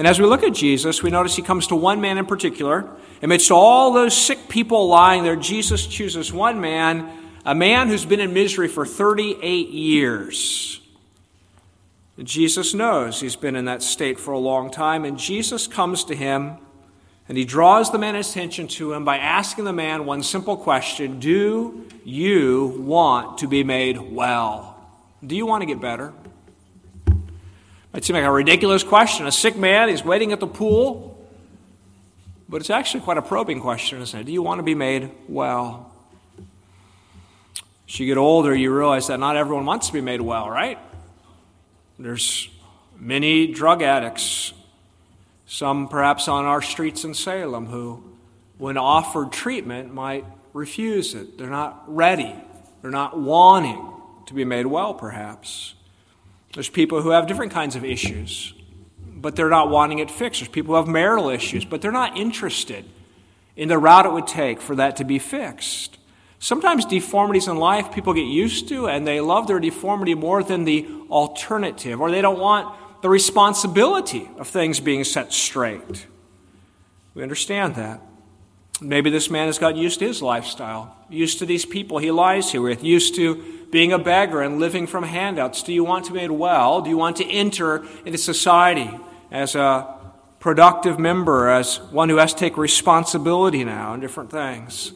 And 0.00 0.06
as 0.06 0.18
we 0.18 0.24
look 0.24 0.42
at 0.42 0.54
Jesus, 0.54 1.02
we 1.02 1.10
notice 1.10 1.36
he 1.36 1.42
comes 1.42 1.66
to 1.66 1.76
one 1.76 2.00
man 2.00 2.16
in 2.16 2.24
particular. 2.24 2.88
Amidst 3.20 3.50
all 3.50 3.92
those 3.92 4.16
sick 4.16 4.48
people 4.48 4.88
lying 4.88 5.24
there, 5.24 5.36
Jesus 5.36 5.86
chooses 5.86 6.32
one 6.32 6.58
man, 6.58 7.06
a 7.44 7.54
man 7.54 7.88
who's 7.88 8.06
been 8.06 8.18
in 8.18 8.32
misery 8.32 8.66
for 8.66 8.86
38 8.86 9.68
years. 9.68 10.80
Jesus 12.18 12.72
knows 12.72 13.20
he's 13.20 13.36
been 13.36 13.54
in 13.54 13.66
that 13.66 13.82
state 13.82 14.18
for 14.18 14.32
a 14.32 14.38
long 14.38 14.70
time, 14.70 15.04
and 15.04 15.18
Jesus 15.18 15.66
comes 15.66 16.02
to 16.04 16.16
him 16.16 16.56
and 17.28 17.36
he 17.36 17.44
draws 17.44 17.92
the 17.92 17.98
man's 17.98 18.30
attention 18.30 18.68
to 18.68 18.94
him 18.94 19.04
by 19.04 19.18
asking 19.18 19.66
the 19.66 19.72
man 19.74 20.06
one 20.06 20.22
simple 20.22 20.56
question 20.56 21.20
Do 21.20 21.86
you 22.04 22.74
want 22.78 23.36
to 23.36 23.46
be 23.46 23.64
made 23.64 23.98
well? 23.98 24.82
Do 25.26 25.36
you 25.36 25.44
want 25.44 25.60
to 25.60 25.66
get 25.66 25.78
better? 25.78 26.14
Might 27.92 28.04
seem 28.04 28.14
like 28.14 28.24
a 28.24 28.30
ridiculous 28.30 28.84
question. 28.84 29.26
A 29.26 29.32
sick 29.32 29.56
man, 29.56 29.88
he's 29.88 30.04
waiting 30.04 30.32
at 30.32 30.40
the 30.40 30.46
pool. 30.46 31.16
But 32.48 32.60
it's 32.60 32.70
actually 32.70 33.00
quite 33.00 33.18
a 33.18 33.22
probing 33.22 33.60
question, 33.60 34.00
isn't 34.00 34.20
it? 34.20 34.24
Do 34.24 34.32
you 34.32 34.42
want 34.42 34.58
to 34.58 34.62
be 34.62 34.74
made 34.74 35.10
well? 35.28 35.92
As 37.88 37.98
you 37.98 38.06
get 38.06 38.18
older, 38.18 38.54
you 38.54 38.74
realize 38.74 39.08
that 39.08 39.18
not 39.18 39.36
everyone 39.36 39.66
wants 39.66 39.88
to 39.88 39.92
be 39.92 40.00
made 40.00 40.20
well, 40.20 40.48
right? 40.48 40.78
There's 41.98 42.48
many 42.96 43.48
drug 43.48 43.82
addicts, 43.82 44.52
some 45.46 45.88
perhaps 45.88 46.28
on 46.28 46.44
our 46.44 46.62
streets 46.62 47.04
in 47.04 47.14
Salem, 47.14 47.66
who, 47.66 48.02
when 48.58 48.76
offered 48.76 49.32
treatment, 49.32 49.92
might 49.92 50.24
refuse 50.52 51.14
it. 51.14 51.38
They're 51.38 51.50
not 51.50 51.82
ready, 51.86 52.34
they're 52.82 52.90
not 52.90 53.18
wanting 53.18 53.92
to 54.26 54.34
be 54.34 54.44
made 54.44 54.66
well, 54.66 54.94
perhaps. 54.94 55.74
There's 56.52 56.68
people 56.68 57.02
who 57.02 57.10
have 57.10 57.26
different 57.26 57.52
kinds 57.52 57.76
of 57.76 57.84
issues, 57.84 58.54
but 58.98 59.36
they're 59.36 59.48
not 59.48 59.70
wanting 59.70 60.00
it 60.00 60.10
fixed. 60.10 60.40
There's 60.40 60.48
people 60.50 60.74
who 60.74 60.80
have 60.80 60.88
marital 60.88 61.28
issues, 61.28 61.64
but 61.64 61.80
they're 61.80 61.92
not 61.92 62.16
interested 62.16 62.84
in 63.56 63.68
the 63.68 63.78
route 63.78 64.06
it 64.06 64.12
would 64.12 64.26
take 64.26 64.60
for 64.60 64.74
that 64.76 64.96
to 64.96 65.04
be 65.04 65.18
fixed. 65.18 65.98
Sometimes 66.38 66.86
deformities 66.86 67.46
in 67.46 67.56
life 67.56 67.92
people 67.92 68.14
get 68.14 68.22
used 68.22 68.68
to 68.68 68.88
and 68.88 69.06
they 69.06 69.20
love 69.20 69.46
their 69.46 69.60
deformity 69.60 70.14
more 70.14 70.42
than 70.42 70.64
the 70.64 70.88
alternative, 71.10 72.00
or 72.00 72.10
they 72.10 72.22
don't 72.22 72.38
want 72.38 72.74
the 73.02 73.08
responsibility 73.08 74.28
of 74.38 74.48
things 74.48 74.80
being 74.80 75.04
set 75.04 75.32
straight. 75.32 76.06
We 77.14 77.22
understand 77.22 77.74
that. 77.76 78.00
Maybe 78.80 79.10
this 79.10 79.30
man 79.30 79.46
has 79.46 79.58
gotten 79.58 79.78
used 79.78 79.98
to 79.98 80.06
his 80.06 80.22
lifestyle, 80.22 80.96
used 81.08 81.38
to 81.40 81.46
these 81.46 81.66
people 81.66 81.98
he 81.98 82.10
lies 82.10 82.52
here 82.52 82.62
with, 82.62 82.82
used 82.82 83.14
to 83.16 83.66
being 83.70 83.92
a 83.92 83.98
beggar 83.98 84.40
and 84.40 84.58
living 84.58 84.86
from 84.86 85.04
handouts? 85.04 85.62
Do 85.62 85.72
you 85.72 85.84
want 85.84 86.06
to 86.06 86.12
be 86.12 86.20
made 86.20 86.30
well? 86.30 86.80
Do 86.80 86.90
you 86.90 86.96
want 86.96 87.16
to 87.18 87.30
enter 87.30 87.84
into 88.04 88.18
society 88.18 88.90
as 89.30 89.54
a 89.54 89.96
productive 90.40 90.98
member, 90.98 91.48
as 91.48 91.78
one 91.90 92.08
who 92.08 92.16
has 92.16 92.32
to 92.34 92.40
take 92.40 92.56
responsibility 92.56 93.64
now 93.64 93.94
in 93.94 94.00
different 94.00 94.30
things? 94.30 94.92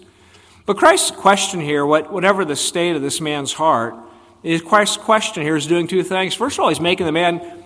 But 0.66 0.78
Christ's 0.78 1.10
question 1.10 1.60
here, 1.60 1.84
whatever 1.84 2.44
the 2.44 2.56
state 2.56 2.96
of 2.96 3.02
this 3.02 3.20
man's 3.20 3.52
heart, 3.52 3.94
is 4.42 4.62
Christ's 4.62 4.96
question 4.96 5.42
here 5.42 5.56
is 5.56 5.66
doing 5.66 5.86
two 5.86 6.02
things. 6.02 6.34
First 6.34 6.58
of 6.58 6.64
all, 6.64 6.68
he's 6.68 6.80
making 6.80 7.06
the 7.06 7.12
man 7.12 7.63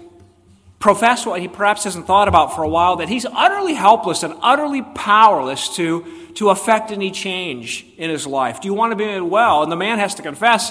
profess 0.79 1.27
what 1.27 1.41
he 1.41 1.49
perhaps 1.49 1.85
hasn't 1.85 2.07
thought 2.07 2.29
about 2.29 2.55
for 2.55 2.63
a 2.63 2.69
while 2.69 2.97
that 2.97 3.09
he's 3.09 3.27
utterly 3.27 3.75
helpless 3.75 4.23
and 4.23 4.35
utterly 4.41 4.83
powerless 4.83 5.75
to, 5.77 6.31
to 6.35 6.51
affect 6.51 6.91
any 6.91 7.11
change 7.11 7.85
in 7.97 8.11
his 8.11 8.27
life. 8.27 8.61
Do 8.61 8.69
you 8.69 8.75
want 8.75 8.93
to 8.93 8.97
be 8.97 9.05
made 9.05 9.21
well? 9.21 9.63
And 9.63 9.73
the 9.73 9.77
man 9.77 9.99
has 9.99 10.15
to 10.17 10.23
confess, 10.23 10.71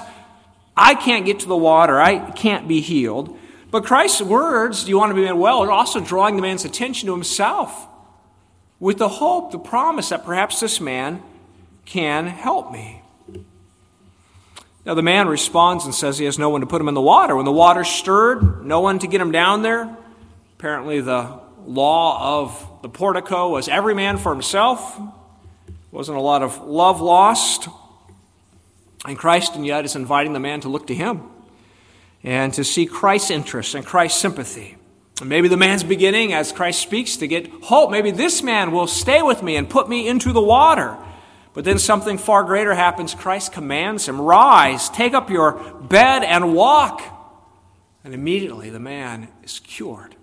I 0.76 0.96
can't 0.96 1.26
get 1.26 1.40
to 1.40 1.48
the 1.48 1.58
water. 1.58 2.00
I 2.00 2.32
can't 2.32 2.68
be 2.68 2.82
healed. 2.82 3.38
But 3.70 3.84
Christ's 3.84 4.22
words, 4.22 4.86
do 4.86 4.90
you 4.90 4.98
want 4.98 5.10
to 5.10 5.16
be 5.16 5.26
made 5.26 5.34
well, 5.34 5.62
are 5.62 5.72
also 5.72 6.00
drawing 6.00 6.36
the 6.36 6.42
man's 6.42 6.64
attention 6.64 7.08
to 7.08 7.14
himself 7.14 7.88
with 8.80 8.98
the 8.98 9.10
hope, 9.10 9.52
the 9.52 9.60
promise 9.60 10.10
that 10.10 10.24
perhaps 10.24 10.60
this 10.60 10.80
man 10.80 11.22
can 11.86 12.28
help 12.28 12.72
me. 12.72 13.02
Now, 14.86 14.94
the 14.94 15.02
man 15.02 15.28
responds 15.28 15.84
and 15.84 15.94
says 15.94 16.18
he 16.18 16.26
has 16.26 16.40
no 16.40 16.50
one 16.50 16.62
to 16.62 16.68
put 16.68 16.80
him 16.80 16.88
in 16.88 16.94
the 16.94 17.02
water. 17.02 17.36
When 17.36 17.44
the 17.44 17.52
water's 17.52 17.90
stirred, 17.90 18.66
no 18.66 18.80
one 18.80 19.00
to 19.00 19.08
get 19.08 19.20
him 19.20 19.32
down 19.32 19.62
there. 19.62 19.97
Apparently, 20.58 21.02
the 21.02 21.40
law 21.68 22.40
of 22.42 22.82
the 22.82 22.90
portico 22.90 23.50
was 23.50 23.68
every 23.68 23.94
man 23.94 24.18
for 24.18 24.34
himself. 24.34 25.00
Wasn't 25.92 26.18
a 26.18 26.22
lot 26.22 26.42
of 26.42 26.64
love 26.64 27.00
lost. 27.00 27.68
And 29.06 29.16
Christ, 29.16 29.56
and 29.56 29.64
yet, 29.68 29.86
is 29.86 29.96
inviting 29.96 30.34
the 30.34 30.40
man 30.40 30.62
to 30.62 30.70
look 30.70 30.88
to 30.88 30.96
him 30.96 31.22
and 32.24 32.52
to 32.56 32.64
see 32.64 32.88
Christ's 32.88 33.30
interest 33.30 33.76
and 33.76 33.86
Christ's 33.86 34.20
sympathy. 34.20 34.78
And 35.20 35.30
maybe 35.30 35.48
the 35.48 35.58
man's 35.58 35.84
beginning, 35.84 36.34
as 36.34 36.52
Christ 36.52 36.82
speaks, 36.82 37.18
to 37.18 37.28
get 37.28 37.48
hope. 37.66 37.92
Maybe 37.92 38.10
this 38.10 38.42
man 38.42 38.72
will 38.72 38.88
stay 38.88 39.22
with 39.22 39.44
me 39.44 39.58
and 39.58 39.70
put 39.70 39.88
me 39.88 40.08
into 40.08 40.34
the 40.34 40.42
water. 40.42 40.98
But 41.54 41.66
then 41.66 41.78
something 41.78 42.18
far 42.18 42.44
greater 42.44 42.74
happens. 42.74 43.14
Christ 43.14 43.52
commands 43.52 44.08
him, 44.08 44.20
Rise, 44.20 44.90
take 44.90 45.14
up 45.14 45.30
your 45.30 45.54
bed 45.82 46.24
and 46.24 46.56
walk. 46.56 47.04
And 48.04 48.16
immediately 48.16 48.72
the 48.72 48.80
man 48.80 49.28
is 49.44 49.60
cured. 49.60 50.16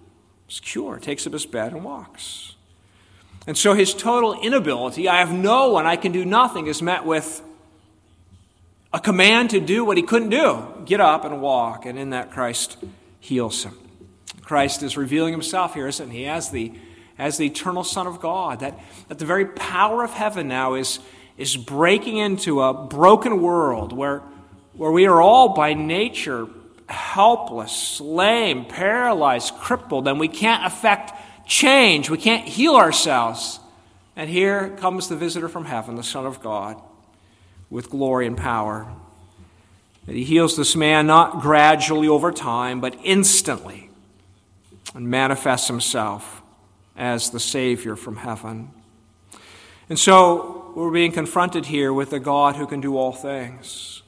Is 0.54 0.61
cured, 0.61 1.02
takes 1.02 1.26
up 1.26 1.32
his 1.32 1.46
bed 1.46 1.73
and 1.73 1.82
walks. 1.82 2.54
And 3.44 3.58
so 3.58 3.75
his 3.75 3.92
total 3.92 4.40
inability, 4.40 5.08
I 5.08 5.16
have 5.16 5.32
no 5.32 5.70
one, 5.70 5.84
I 5.84 5.96
can 5.96 6.12
do 6.12 6.25
nothing, 6.25 6.68
is 6.68 6.80
met 6.80 7.04
with 7.04 7.42
a 8.92 9.00
command 9.00 9.50
to 9.50 9.58
do 9.58 9.84
what 9.84 9.96
he 9.96 10.04
couldn't 10.04 10.28
do 10.28 10.64
get 10.84 11.00
up 11.00 11.25
and 11.25 11.42
walk. 11.42 11.87
And 11.87 11.99
in 11.99 12.11
that, 12.11 12.30
Christ 12.30 12.76
heals 13.18 13.64
him. 13.64 13.76
Christ 14.42 14.84
is 14.84 14.96
revealing 14.96 15.32
himself 15.32 15.75
here, 15.75 15.88
isn't 15.88 16.11
he? 16.11 16.26
As 16.26 16.50
the, 16.50 16.73
as 17.18 17.37
the 17.37 17.46
eternal 17.46 17.82
Son 17.82 18.06
of 18.06 18.20
God. 18.20 18.61
That, 18.61 18.78
that 19.08 19.18
the 19.18 19.26
very 19.26 19.46
power 19.46 20.04
of 20.04 20.12
heaven 20.12 20.46
now 20.46 20.75
is, 20.75 21.00
is 21.37 21.56
breaking 21.56 22.18
into 22.18 22.62
a 22.62 22.73
broken 22.73 23.42
world 23.42 23.92
where, 23.92 24.23
where 24.75 24.92
we 24.92 25.06
are 25.06 25.20
all 25.20 25.49
by 25.49 25.75
nature 25.75 26.46
helpless, 26.88 28.00
lame, 28.00 28.64
paralyzed, 28.64 29.55
crippled, 29.55 30.07
and 30.09 30.21
we 30.21 30.29
can't 30.29 30.64
affect 30.64 31.12
change. 31.47 32.11
We 32.11 32.19
can't 32.19 32.47
heal 32.47 32.76
ourselves. 32.76 33.61
And 34.17 34.31
here 34.31 34.71
comes 34.79 35.09
the 35.09 35.17
visitor 35.17 35.49
from 35.49 35.64
heaven, 35.64 35.97
the 35.97 36.03
Son 36.03 36.26
of 36.26 36.41
God 36.41 36.81
with 37.71 37.91
glory 37.91 38.26
and 38.26 38.37
power. 38.37 38.87
That 40.07 40.14
he 40.14 40.25
heals 40.25 40.57
this 40.57 40.76
man 40.76 41.07
not 41.07 41.41
gradually 41.41 42.09
over 42.09 42.31
time, 42.31 42.81
but 42.81 42.97
instantly, 43.03 43.91
and 44.95 45.09
manifests 45.09 45.67
himself 45.67 46.43
as 46.97 47.31
the 47.31 47.41
Savior 47.41 47.97
from 47.97 48.17
heaven. 48.17 48.71
And 49.88 49.99
so 49.99 50.73
we're 50.76 50.91
being 50.91 51.12
confronted 51.12 51.67
here 51.67 51.93
with 51.93 52.12
a 52.12 52.21
God 52.21 52.57
who 52.57 52.67
can 52.67 52.81
do 52.81 52.97
all 52.97 53.12
things. 53.12 54.03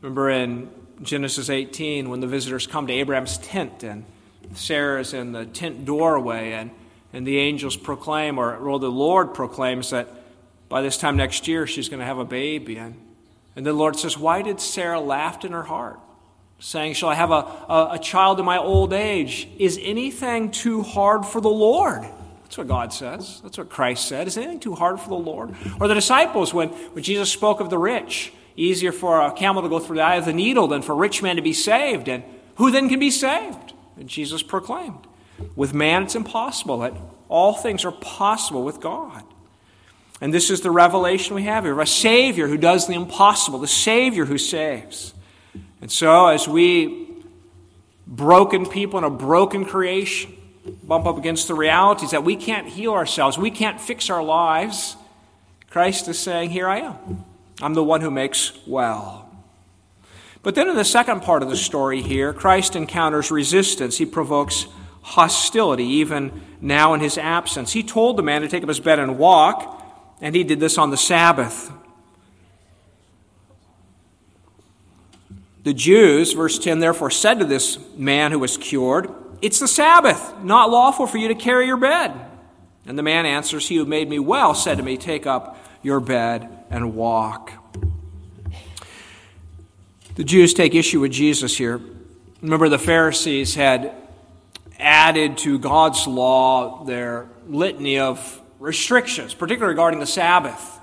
Remember 0.00 0.30
in 0.30 0.70
Genesis 1.02 1.48
18 1.48 2.10
when 2.10 2.20
the 2.20 2.26
visitors 2.26 2.66
come 2.66 2.86
to 2.86 2.92
Abraham's 2.92 3.38
tent 3.38 3.82
and 3.82 4.04
Sarah's 4.54 5.14
in 5.14 5.32
the 5.32 5.46
tent 5.46 5.84
doorway 5.84 6.52
and, 6.52 6.70
and 7.12 7.26
the 7.26 7.38
angels 7.38 7.76
proclaim, 7.76 8.38
or 8.38 8.58
well, 8.62 8.78
the 8.78 8.90
Lord 8.90 9.34
proclaims 9.34 9.90
that 9.90 10.08
by 10.68 10.82
this 10.82 10.96
time 10.96 11.16
next 11.16 11.48
year, 11.48 11.66
she's 11.66 11.88
going 11.88 12.00
to 12.00 12.06
have 12.06 12.18
a 12.18 12.24
baby. 12.24 12.76
And, 12.76 12.94
and 13.56 13.66
the 13.66 13.72
Lord 13.72 13.96
says, 13.96 14.16
Why 14.16 14.42
did 14.42 14.60
Sarah 14.60 15.00
laugh 15.00 15.44
in 15.44 15.52
her 15.52 15.64
heart? 15.64 15.98
Saying, 16.60 16.94
Shall 16.94 17.08
I 17.08 17.14
have 17.14 17.30
a, 17.30 17.34
a, 17.68 17.88
a 17.92 17.98
child 17.98 18.38
in 18.38 18.44
my 18.44 18.58
old 18.58 18.92
age? 18.92 19.48
Is 19.58 19.78
anything 19.82 20.50
too 20.50 20.82
hard 20.82 21.26
for 21.26 21.40
the 21.40 21.50
Lord? 21.50 22.04
That's 22.42 22.58
what 22.58 22.68
God 22.68 22.92
says. 22.92 23.40
That's 23.42 23.58
what 23.58 23.68
Christ 23.68 24.06
said. 24.08 24.26
Is 24.26 24.36
anything 24.36 24.60
too 24.60 24.74
hard 24.74 25.00
for 25.00 25.08
the 25.08 25.14
Lord? 25.14 25.54
Or 25.80 25.88
the 25.88 25.94
disciples, 25.94 26.52
when, 26.52 26.68
when 26.68 27.02
Jesus 27.02 27.30
spoke 27.30 27.60
of 27.60 27.70
the 27.70 27.78
rich, 27.78 28.32
easier 28.56 28.92
for 28.92 29.20
a 29.20 29.32
camel 29.32 29.62
to 29.62 29.68
go 29.68 29.78
through 29.78 29.96
the 29.96 30.02
eye 30.02 30.16
of 30.16 30.24
the 30.24 30.32
needle 30.32 30.68
than 30.68 30.82
for 30.82 30.92
a 30.92 30.96
rich 30.96 31.22
man 31.22 31.36
to 31.36 31.42
be 31.42 31.52
saved. 31.52 32.08
And 32.08 32.24
who 32.56 32.70
then 32.70 32.88
can 32.88 33.00
be 33.00 33.10
saved? 33.10 33.72
And 33.96 34.08
Jesus 34.08 34.42
proclaimed. 34.42 35.06
With 35.56 35.72
man, 35.72 36.04
it's 36.04 36.14
impossible. 36.14 36.78
That 36.80 36.94
all 37.28 37.54
things 37.54 37.84
are 37.84 37.92
possible 37.92 38.62
with 38.62 38.80
God. 38.80 39.24
And 40.20 40.34
this 40.34 40.50
is 40.50 40.60
the 40.60 40.70
revelation 40.70 41.34
we 41.34 41.44
have 41.44 41.64
here 41.64 41.72
of 41.72 41.78
a 41.78 41.86
Savior 41.86 42.46
who 42.46 42.58
does 42.58 42.86
the 42.86 42.94
impossible, 42.94 43.58
the 43.58 43.66
Savior 43.66 44.26
who 44.26 44.36
saves. 44.36 45.14
And 45.80 45.90
so, 45.90 46.26
as 46.26 46.46
we, 46.46 47.08
broken 48.06 48.66
people 48.66 48.98
in 48.98 49.04
a 49.04 49.10
broken 49.10 49.64
creation, 49.64 50.36
bump 50.82 51.06
up 51.06 51.16
against 51.16 51.48
the 51.48 51.54
realities 51.54 52.10
that 52.10 52.22
we 52.22 52.36
can't 52.36 52.68
heal 52.68 52.92
ourselves, 52.92 53.38
we 53.38 53.50
can't 53.50 53.80
fix 53.80 54.10
our 54.10 54.22
lives, 54.22 54.96
Christ 55.70 56.08
is 56.08 56.18
saying, 56.18 56.50
Here 56.50 56.68
I 56.68 56.80
am. 56.80 57.24
I'm 57.62 57.74
the 57.74 57.84
one 57.84 58.00
who 58.00 58.10
makes 58.10 58.52
well. 58.66 59.28
But 60.42 60.54
then 60.54 60.68
in 60.68 60.76
the 60.76 60.84
second 60.84 61.20
part 61.22 61.42
of 61.42 61.50
the 61.50 61.56
story 61.56 62.00
here, 62.00 62.32
Christ 62.32 62.74
encounters 62.74 63.30
resistance. 63.30 63.98
He 63.98 64.06
provokes 64.06 64.66
hostility, 65.02 65.84
even 65.84 66.42
now 66.60 66.94
in 66.94 67.00
his 67.00 67.18
absence. 67.18 67.72
He 67.72 67.82
told 67.82 68.16
the 68.16 68.22
man 68.22 68.42
to 68.42 68.48
take 68.48 68.62
up 68.62 68.68
his 68.68 68.80
bed 68.80 68.98
and 68.98 69.18
walk, 69.18 69.84
and 70.20 70.34
he 70.34 70.44
did 70.44 70.60
this 70.60 70.78
on 70.78 70.90
the 70.90 70.96
Sabbath. 70.96 71.70
The 75.62 75.74
Jews, 75.74 76.32
verse 76.32 76.58
10, 76.58 76.80
therefore 76.80 77.10
said 77.10 77.38
to 77.40 77.44
this 77.44 77.78
man 77.96 78.32
who 78.32 78.38
was 78.38 78.56
cured, 78.56 79.10
It's 79.42 79.58
the 79.58 79.68
Sabbath, 79.68 80.42
not 80.42 80.70
lawful 80.70 81.06
for 81.06 81.18
you 81.18 81.28
to 81.28 81.34
carry 81.34 81.66
your 81.66 81.76
bed. 81.76 82.12
And 82.86 82.98
the 82.98 83.02
man 83.02 83.26
answers, 83.26 83.68
He 83.68 83.76
who 83.76 83.84
made 83.84 84.08
me 84.08 84.18
well 84.18 84.54
said 84.54 84.78
to 84.78 84.82
me, 84.82 84.96
Take 84.96 85.26
up 85.26 85.58
your 85.82 86.00
bed 86.00 86.48
and 86.70 86.94
walk. 86.94 87.52
The 90.16 90.24
Jews 90.24 90.52
take 90.54 90.74
issue 90.74 91.00
with 91.00 91.12
Jesus 91.12 91.56
here. 91.56 91.80
Remember, 92.42 92.68
the 92.68 92.78
Pharisees 92.78 93.54
had 93.54 93.94
added 94.78 95.38
to 95.38 95.58
God's 95.58 96.06
law 96.06 96.84
their 96.84 97.28
litany 97.48 97.98
of 97.98 98.40
restrictions, 98.58 99.34
particularly 99.34 99.72
regarding 99.72 100.00
the 100.00 100.06
Sabbath. 100.06 100.78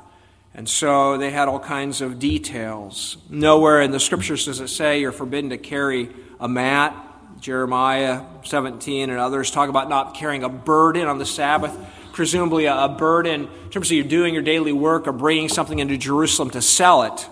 And 0.54 0.68
so 0.68 1.18
they 1.18 1.30
had 1.30 1.48
all 1.48 1.60
kinds 1.60 2.02
of 2.02 2.18
details. 2.18 3.18
Nowhere 3.30 3.82
in 3.82 3.92
the 3.92 4.00
scriptures 4.00 4.46
does 4.46 4.60
it 4.60 4.70
say 4.70 5.02
you're 5.02 5.12
forbidden 5.12 5.52
to 5.52 5.58
carry 5.58 6.10
a 6.40 6.48
mat. 6.48 6.96
Jeremiah 7.40 8.24
17 8.44 9.12
and 9.12 9.20
others 9.20 9.52
talk 9.52 9.70
about 9.70 9.90
not 9.90 10.16
carrying 10.16 10.44
a 10.44 10.50
burden 10.50 11.08
on 11.08 11.20
the 11.20 11.26
Sabbath, 11.26 11.78
presumably 12.18 12.66
a 12.66 12.90
burden 12.90 13.48
in 13.66 13.70
terms 13.70 13.90
of 13.90 13.92
you 13.92 14.04
doing 14.04 14.34
your 14.34 14.42
daily 14.42 14.74
work 14.74 15.06
or 15.08 15.12
bringing 15.12 15.48
something 15.48 15.78
into 15.78 15.96
Jerusalem 16.00 16.50
to 16.50 16.64
sell 16.64 17.04
it. 17.04 17.30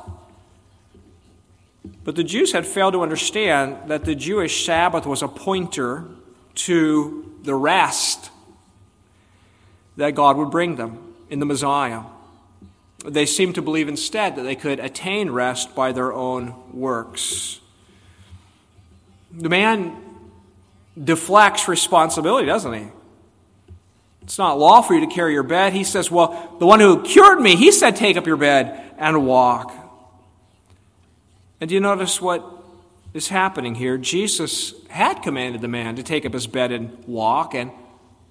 But 2.03 2.15
the 2.15 2.23
Jews 2.23 2.51
had 2.51 2.67
failed 2.67 2.93
to 2.93 3.01
understand 3.01 3.89
that 3.89 4.05
the 4.05 4.13
Jewish 4.13 4.63
Sabbath 4.63 5.07
was 5.07 5.23
a 5.23 5.27
pointer 5.27 6.05
to 6.67 7.35
the 7.41 7.55
rest 7.55 8.29
that 9.97 10.11
God 10.11 10.37
would 10.37 10.51
bring 10.51 10.75
them 10.75 11.15
in 11.31 11.39
the 11.39 11.47
Messiah. 11.47 12.03
They 13.03 13.25
seemed 13.25 13.55
to 13.55 13.63
believe 13.63 13.87
instead 13.87 14.35
that 14.35 14.43
they 14.43 14.55
could 14.55 14.79
attain 14.79 15.31
rest 15.31 15.73
by 15.73 15.93
their 15.93 16.13
own 16.13 16.53
works. 16.71 17.59
The 19.31 19.49
man 19.49 19.95
deflects 21.03 21.67
responsibility, 21.67 22.45
doesn't 22.45 22.73
he? 22.73 22.85
It's 24.25 24.39
not 24.39 24.57
lawful 24.57 24.87
for 24.87 24.93
you 24.95 25.01
to 25.01 25.13
carry 25.13 25.33
your 25.33 25.43
bed. 25.43 25.73
He 25.73 25.83
says, 25.83 26.09
Well, 26.09 26.55
the 26.59 26.65
one 26.65 26.79
who 26.79 27.03
cured 27.03 27.39
me, 27.39 27.55
he 27.55 27.71
said, 27.71 27.95
Take 27.95 28.17
up 28.17 28.25
your 28.25 28.37
bed 28.37 28.81
and 28.97 29.27
walk. 29.27 29.71
And 31.61 31.69
do 31.69 31.75
you 31.75 31.79
notice 31.79 32.19
what 32.19 32.43
is 33.13 33.27
happening 33.27 33.75
here? 33.75 33.99
Jesus 33.99 34.73
had 34.89 35.21
commanded 35.21 35.61
the 35.61 35.67
man 35.67 35.95
to 35.97 36.03
take 36.03 36.25
up 36.25 36.33
his 36.33 36.47
bed 36.47 36.71
and 36.71 37.05
walk. 37.05 37.53
And 37.53 37.69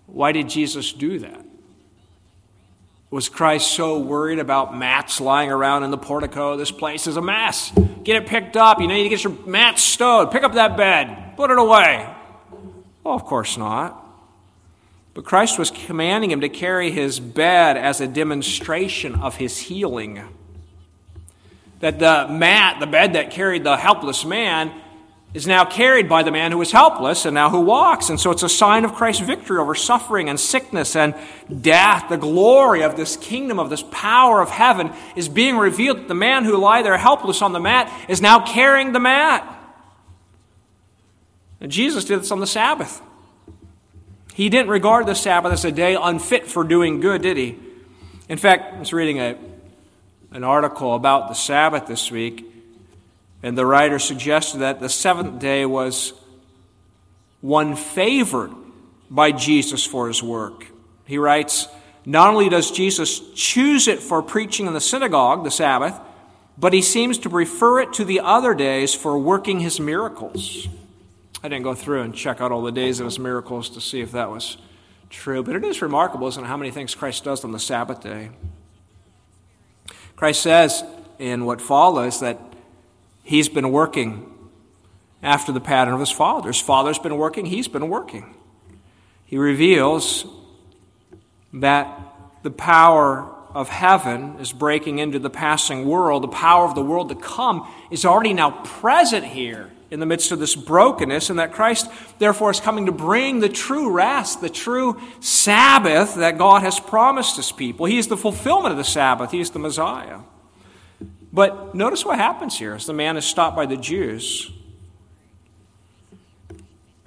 why 0.06 0.32
did 0.32 0.48
Jesus 0.48 0.92
do 0.92 1.20
that? 1.20 1.40
Was 3.10 3.28
Christ 3.28 3.70
so 3.70 4.00
worried 4.00 4.40
about 4.40 4.76
mats 4.76 5.20
lying 5.20 5.48
around 5.48 5.84
in 5.84 5.92
the 5.92 5.96
portico? 5.98 6.56
This 6.56 6.72
place 6.72 7.06
is 7.06 7.16
a 7.16 7.22
mess. 7.22 7.70
Get 8.02 8.16
it 8.16 8.26
picked 8.26 8.56
up. 8.56 8.80
You 8.80 8.88
need 8.88 9.04
to 9.04 9.08
get 9.08 9.22
your 9.22 9.34
mats 9.46 9.80
stowed. 9.80 10.32
Pick 10.32 10.42
up 10.42 10.54
that 10.54 10.76
bed. 10.76 11.36
Put 11.36 11.52
it 11.52 11.58
away. 11.58 12.12
Well, 13.04 13.14
of 13.14 13.24
course 13.24 13.56
not. 13.56 14.03
But 15.14 15.24
Christ 15.24 15.58
was 15.58 15.70
commanding 15.70 16.32
him 16.32 16.40
to 16.40 16.48
carry 16.48 16.90
his 16.90 17.20
bed 17.20 17.76
as 17.76 18.00
a 18.00 18.08
demonstration 18.08 19.14
of 19.14 19.36
his 19.36 19.58
healing. 19.58 20.22
That 21.80 22.00
the 22.00 22.26
mat, 22.28 22.80
the 22.80 22.86
bed 22.86 23.12
that 23.12 23.30
carried 23.30 23.62
the 23.62 23.76
helpless 23.76 24.24
man, 24.24 24.72
is 25.34 25.46
now 25.48 25.64
carried 25.64 26.08
by 26.08 26.22
the 26.22 26.30
man 26.30 26.52
who 26.52 26.60
is 26.62 26.70
helpless 26.70 27.26
and 27.26 27.34
now 27.34 27.50
who 27.50 27.60
walks. 27.60 28.08
And 28.08 28.18
so 28.18 28.30
it's 28.30 28.44
a 28.44 28.48
sign 28.48 28.84
of 28.84 28.94
Christ's 28.94 29.22
victory 29.22 29.58
over 29.58 29.74
suffering 29.74 30.28
and 30.28 30.38
sickness 30.38 30.94
and 30.96 31.14
death. 31.60 32.08
The 32.08 32.16
glory 32.16 32.82
of 32.82 32.96
this 32.96 33.16
kingdom, 33.16 33.58
of 33.58 33.70
this 33.70 33.82
power 33.90 34.40
of 34.40 34.48
heaven, 34.48 34.92
is 35.16 35.28
being 35.28 35.56
revealed. 35.56 36.06
The 36.08 36.14
man 36.14 36.44
who 36.44 36.56
lie 36.56 36.82
there 36.82 36.96
helpless 36.96 37.42
on 37.42 37.52
the 37.52 37.60
mat 37.60 37.92
is 38.08 38.20
now 38.20 38.44
carrying 38.46 38.92
the 38.92 39.00
mat. 39.00 39.50
And 41.60 41.70
Jesus 41.70 42.04
did 42.04 42.20
this 42.20 42.30
on 42.30 42.40
the 42.40 42.46
Sabbath. 42.46 43.02
He 44.34 44.48
didn't 44.48 44.70
regard 44.70 45.06
the 45.06 45.14
Sabbath 45.14 45.52
as 45.52 45.64
a 45.64 45.70
day 45.70 45.94
unfit 45.94 46.48
for 46.48 46.64
doing 46.64 46.98
good, 46.98 47.22
did 47.22 47.36
he? 47.36 47.56
In 48.28 48.36
fact, 48.36 48.74
I 48.74 48.78
was 48.80 48.92
reading 48.92 49.20
a, 49.20 49.38
an 50.32 50.42
article 50.42 50.96
about 50.96 51.28
the 51.28 51.34
Sabbath 51.34 51.86
this 51.86 52.10
week, 52.10 52.44
and 53.44 53.56
the 53.56 53.64
writer 53.64 54.00
suggested 54.00 54.58
that 54.58 54.80
the 54.80 54.88
seventh 54.88 55.38
day 55.38 55.64
was 55.64 56.14
one 57.42 57.76
favored 57.76 58.50
by 59.08 59.30
Jesus 59.30 59.86
for 59.86 60.08
his 60.08 60.20
work. 60.20 60.66
He 61.04 61.16
writes, 61.16 61.68
Not 62.04 62.30
only 62.30 62.48
does 62.48 62.72
Jesus 62.72 63.20
choose 63.36 63.86
it 63.86 64.00
for 64.00 64.20
preaching 64.20 64.66
in 64.66 64.72
the 64.72 64.80
synagogue, 64.80 65.44
the 65.44 65.50
Sabbath, 65.52 65.96
but 66.58 66.72
he 66.72 66.82
seems 66.82 67.18
to 67.18 67.30
prefer 67.30 67.82
it 67.82 67.92
to 67.92 68.04
the 68.04 68.18
other 68.18 68.52
days 68.52 68.96
for 68.96 69.16
working 69.16 69.60
his 69.60 69.78
miracles. 69.78 70.66
I 71.44 71.48
didn't 71.48 71.64
go 71.64 71.74
through 71.74 72.00
and 72.00 72.14
check 72.14 72.40
out 72.40 72.52
all 72.52 72.62
the 72.62 72.72
days 72.72 73.00
of 73.00 73.04
his 73.04 73.18
miracles 73.18 73.68
to 73.68 73.80
see 73.82 74.00
if 74.00 74.12
that 74.12 74.30
was 74.30 74.56
true, 75.10 75.42
but 75.42 75.54
it 75.54 75.62
is 75.62 75.82
remarkable, 75.82 76.26
isn't 76.26 76.42
it, 76.42 76.46
how 76.46 76.56
many 76.56 76.70
things 76.70 76.94
Christ 76.94 77.22
does 77.22 77.44
on 77.44 77.52
the 77.52 77.58
Sabbath 77.58 78.02
day? 78.02 78.30
Christ 80.16 80.40
says 80.40 80.82
in 81.18 81.44
what 81.44 81.60
follows 81.60 82.20
that 82.20 82.40
he's 83.24 83.50
been 83.50 83.72
working 83.72 84.26
after 85.22 85.52
the 85.52 85.60
pattern 85.60 85.92
of 85.92 86.00
his 86.00 86.10
father. 86.10 86.46
His 86.46 86.62
father's 86.62 86.98
been 86.98 87.18
working, 87.18 87.44
he's 87.44 87.68
been 87.68 87.90
working. 87.90 88.34
He 89.26 89.36
reveals 89.36 90.24
that 91.52 92.00
the 92.42 92.50
power 92.50 93.30
of 93.52 93.68
heaven 93.68 94.36
is 94.40 94.50
breaking 94.50 94.98
into 94.98 95.18
the 95.18 95.28
passing 95.28 95.84
world. 95.84 96.22
The 96.22 96.28
power 96.28 96.64
of 96.64 96.74
the 96.74 96.82
world 96.82 97.10
to 97.10 97.14
come 97.14 97.70
is 97.90 98.06
already 98.06 98.32
now 98.32 98.50
present 98.64 99.26
here 99.26 99.70
in 99.90 100.00
the 100.00 100.06
midst 100.06 100.32
of 100.32 100.38
this 100.38 100.54
brokenness, 100.54 101.30
and 101.30 101.38
that 101.38 101.52
Christ, 101.52 101.88
therefore, 102.18 102.50
is 102.50 102.60
coming 102.60 102.86
to 102.86 102.92
bring 102.92 103.40
the 103.40 103.48
true 103.48 103.90
rest, 103.90 104.40
the 104.40 104.48
true 104.48 105.00
Sabbath 105.20 106.16
that 106.16 106.38
God 106.38 106.62
has 106.62 106.80
promised 106.80 107.36
his 107.36 107.52
people. 107.52 107.86
He 107.86 107.98
is 107.98 108.08
the 108.08 108.16
fulfillment 108.16 108.72
of 108.72 108.78
the 108.78 108.84
Sabbath, 108.84 109.30
he 109.30 109.40
is 109.40 109.50
the 109.50 109.58
Messiah. 109.58 110.20
But 111.32 111.74
notice 111.74 112.04
what 112.04 112.18
happens 112.18 112.58
here 112.58 112.74
as 112.74 112.86
the 112.86 112.92
man 112.92 113.16
is 113.16 113.24
stopped 113.24 113.56
by 113.56 113.66
the 113.66 113.76
Jews. 113.76 114.50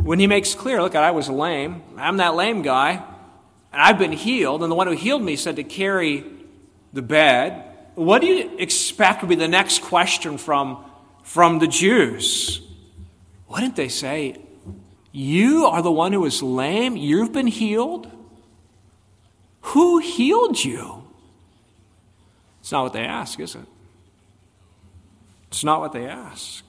When 0.04 0.20
he 0.20 0.28
makes 0.28 0.54
clear, 0.54 0.82
look, 0.82 0.96
I 0.96 1.12
was 1.12 1.30
lame, 1.30 1.82
I'm 1.98 2.18
that 2.18 2.36
lame 2.36 2.62
guy, 2.62 3.04
and 3.74 3.82
I've 3.82 3.98
been 3.98 4.12
healed, 4.12 4.64
and 4.64 4.72
the 4.72 4.76
one 4.76 4.88
who 4.88 4.94
healed 4.94 5.22
me 5.22 5.36
said 5.36 5.56
to 5.58 5.64
carry 5.64 6.26
the 6.94 7.02
bed. 7.02 7.64
What 7.96 8.22
do 8.22 8.28
you 8.28 8.58
expect 8.58 9.22
would 9.22 9.30
be 9.30 9.36
the 9.36 9.48
next 9.48 9.82
question 9.82 10.38
from, 10.38 10.84
from 11.24 11.60
the 11.60 11.68
Jews? 11.68 12.62
Did 13.56 13.76
they 13.76 13.90
say? 13.90 14.38
You 15.12 15.66
are 15.66 15.82
the 15.82 15.92
one 15.92 16.14
who 16.14 16.26
is 16.26 16.44
lame? 16.44 16.96
You've 16.96 17.32
been 17.32 17.48
healed? 17.48 18.12
Who 19.62 20.00
healed 20.00 20.64
you? 20.64 21.04
It's 22.62 22.72
not 22.72 22.84
what 22.84 22.94
they 22.94 23.06
ask, 23.06 23.40
is 23.40 23.56
it? 23.56 23.66
It's 25.50 25.64
not 25.64 25.80
what 25.80 25.92
they 25.94 26.06
ask. 26.06 26.64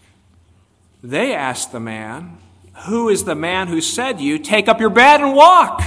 They 1.03 1.35
ask 1.35 1.71
the 1.71 1.81
man, 1.81 2.39
Who 2.87 3.09
is 3.09 3.25
the 3.25 3.35
man 3.35 3.69
who 3.69 3.81
said 3.81 4.21
you, 4.21 4.39
Take 4.39 4.69
up 4.69 4.81
your 4.81 4.91
bed 4.91 5.21
and 5.21 5.35
walk? 5.35 5.83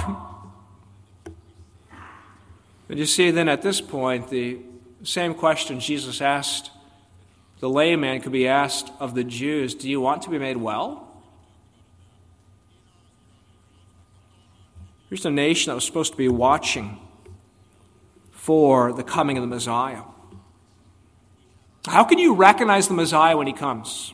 But 2.87 2.97
you 2.97 3.05
see, 3.05 3.31
then 3.31 3.47
at 3.47 3.61
this 3.61 3.79
point, 3.79 4.29
the 4.29 4.59
same 5.03 5.33
question 5.33 5.79
Jesus 5.79 6.21
asked 6.21 6.71
the 7.61 7.69
layman 7.69 8.19
could 8.21 8.31
be 8.31 8.47
asked 8.47 8.91
of 8.99 9.13
the 9.13 9.23
Jews, 9.23 9.75
Do 9.75 9.89
you 9.89 10.01
want 10.01 10.23
to 10.23 10.29
be 10.29 10.39
made 10.39 10.57
well? 10.57 11.07
Here's 15.09 15.25
a 15.25 15.29
nation 15.29 15.69
that 15.69 15.75
was 15.75 15.85
supposed 15.85 16.11
to 16.11 16.17
be 16.17 16.27
watching 16.27 16.99
for 18.31 18.91
the 18.91 19.03
coming 19.03 19.37
of 19.37 19.43
the 19.43 19.47
Messiah. 19.47 20.01
How 21.85 22.03
can 22.03 22.17
you 22.17 22.33
recognize 22.33 22.87
the 22.87 22.93
Messiah 22.95 23.37
when 23.37 23.45
he 23.45 23.53
comes? 23.53 24.13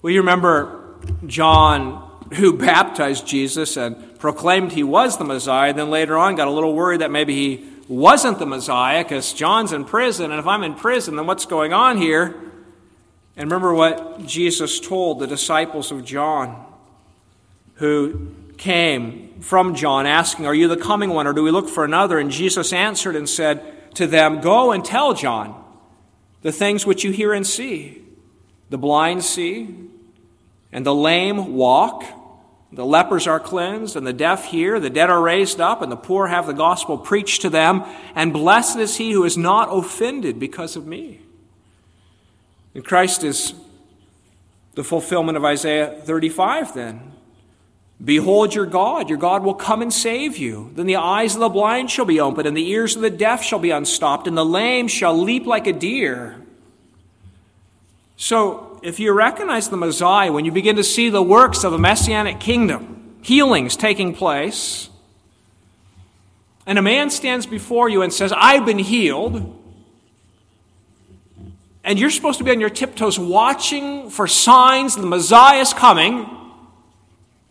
Well, 0.00 0.12
you 0.12 0.20
remember 0.20 0.96
John, 1.26 2.26
who 2.34 2.52
baptized 2.56 3.26
Jesus 3.26 3.76
and 3.76 4.18
proclaimed 4.18 4.72
he 4.72 4.84
was 4.84 5.18
the 5.18 5.24
Messiah, 5.24 5.74
then 5.74 5.90
later 5.90 6.16
on 6.16 6.34
got 6.34 6.48
a 6.48 6.50
little 6.50 6.74
worried 6.74 7.02
that 7.02 7.10
maybe 7.10 7.34
he 7.34 7.71
wasn't 7.92 8.38
the 8.38 8.46
Messiah 8.46 9.04
because 9.04 9.32
John's 9.32 9.72
in 9.72 9.84
prison, 9.84 10.30
and 10.30 10.40
if 10.40 10.46
I'm 10.46 10.62
in 10.62 10.74
prison, 10.74 11.16
then 11.16 11.26
what's 11.26 11.46
going 11.46 11.72
on 11.72 11.98
here? 11.98 12.34
And 13.36 13.50
remember 13.50 13.74
what 13.74 14.26
Jesus 14.26 14.80
told 14.80 15.18
the 15.18 15.26
disciples 15.26 15.90
of 15.90 16.04
John 16.04 16.66
who 17.74 18.34
came 18.58 19.40
from 19.40 19.74
John 19.74 20.06
asking, 20.06 20.46
Are 20.46 20.54
you 20.54 20.68
the 20.68 20.76
coming 20.76 21.10
one, 21.10 21.26
or 21.26 21.32
do 21.32 21.42
we 21.42 21.50
look 21.50 21.68
for 21.68 21.84
another? 21.84 22.18
And 22.18 22.30
Jesus 22.30 22.72
answered 22.72 23.16
and 23.16 23.28
said 23.28 23.94
to 23.94 24.06
them, 24.06 24.40
Go 24.40 24.72
and 24.72 24.84
tell 24.84 25.14
John 25.14 25.62
the 26.42 26.52
things 26.52 26.86
which 26.86 27.04
you 27.04 27.10
hear 27.10 27.32
and 27.32 27.46
see. 27.46 28.02
The 28.70 28.78
blind 28.78 29.24
see, 29.24 29.74
and 30.72 30.86
the 30.86 30.94
lame 30.94 31.54
walk, 31.54 32.04
The 32.72 32.86
lepers 32.86 33.26
are 33.26 33.38
cleansed, 33.38 33.96
and 33.96 34.06
the 34.06 34.14
deaf 34.14 34.46
hear, 34.46 34.80
the 34.80 34.88
dead 34.88 35.10
are 35.10 35.20
raised 35.20 35.60
up, 35.60 35.82
and 35.82 35.92
the 35.92 35.96
poor 35.96 36.28
have 36.28 36.46
the 36.46 36.54
gospel 36.54 36.96
preached 36.96 37.42
to 37.42 37.50
them, 37.50 37.84
and 38.14 38.32
blessed 38.32 38.78
is 38.78 38.96
he 38.96 39.12
who 39.12 39.24
is 39.24 39.36
not 39.36 39.68
offended 39.70 40.40
because 40.40 40.74
of 40.74 40.86
me. 40.86 41.20
And 42.74 42.82
Christ 42.82 43.24
is 43.24 43.52
the 44.74 44.84
fulfillment 44.84 45.36
of 45.36 45.44
Isaiah 45.44 46.00
35, 46.04 46.72
then. 46.72 47.12
Behold 48.02 48.54
your 48.54 48.66
God, 48.66 49.10
your 49.10 49.18
God 49.18 49.44
will 49.44 49.54
come 49.54 49.82
and 49.82 49.92
save 49.92 50.38
you. 50.38 50.72
Then 50.74 50.86
the 50.86 50.96
eyes 50.96 51.34
of 51.34 51.40
the 51.40 51.50
blind 51.50 51.90
shall 51.90 52.06
be 52.06 52.20
opened, 52.20 52.48
and 52.48 52.56
the 52.56 52.70
ears 52.70 52.96
of 52.96 53.02
the 53.02 53.10
deaf 53.10 53.44
shall 53.44 53.58
be 53.58 53.70
unstopped, 53.70 54.26
and 54.26 54.36
the 54.36 54.44
lame 54.44 54.88
shall 54.88 55.16
leap 55.16 55.44
like 55.44 55.66
a 55.66 55.74
deer. 55.74 56.42
So, 58.16 58.71
if 58.82 58.98
you 58.98 59.12
recognize 59.12 59.68
the 59.68 59.76
Messiah, 59.76 60.32
when 60.32 60.44
you 60.44 60.52
begin 60.52 60.76
to 60.76 60.84
see 60.84 61.08
the 61.08 61.22
works 61.22 61.64
of 61.64 61.72
the 61.72 61.78
Messianic 61.78 62.40
kingdom, 62.40 63.16
healings 63.22 63.76
taking 63.76 64.14
place, 64.14 64.90
and 66.66 66.78
a 66.78 66.82
man 66.82 67.10
stands 67.10 67.46
before 67.46 67.88
you 67.88 68.02
and 68.02 68.12
says, 68.12 68.32
I've 68.36 68.66
been 68.66 68.78
healed, 68.78 69.58
and 71.84 71.98
you're 71.98 72.10
supposed 72.10 72.38
to 72.38 72.44
be 72.44 72.50
on 72.50 72.60
your 72.60 72.70
tiptoes 72.70 73.18
watching 73.18 74.10
for 74.10 74.26
signs 74.26 74.96
the 74.96 75.06
Messiah 75.06 75.60
is 75.60 75.72
coming, 75.72 76.28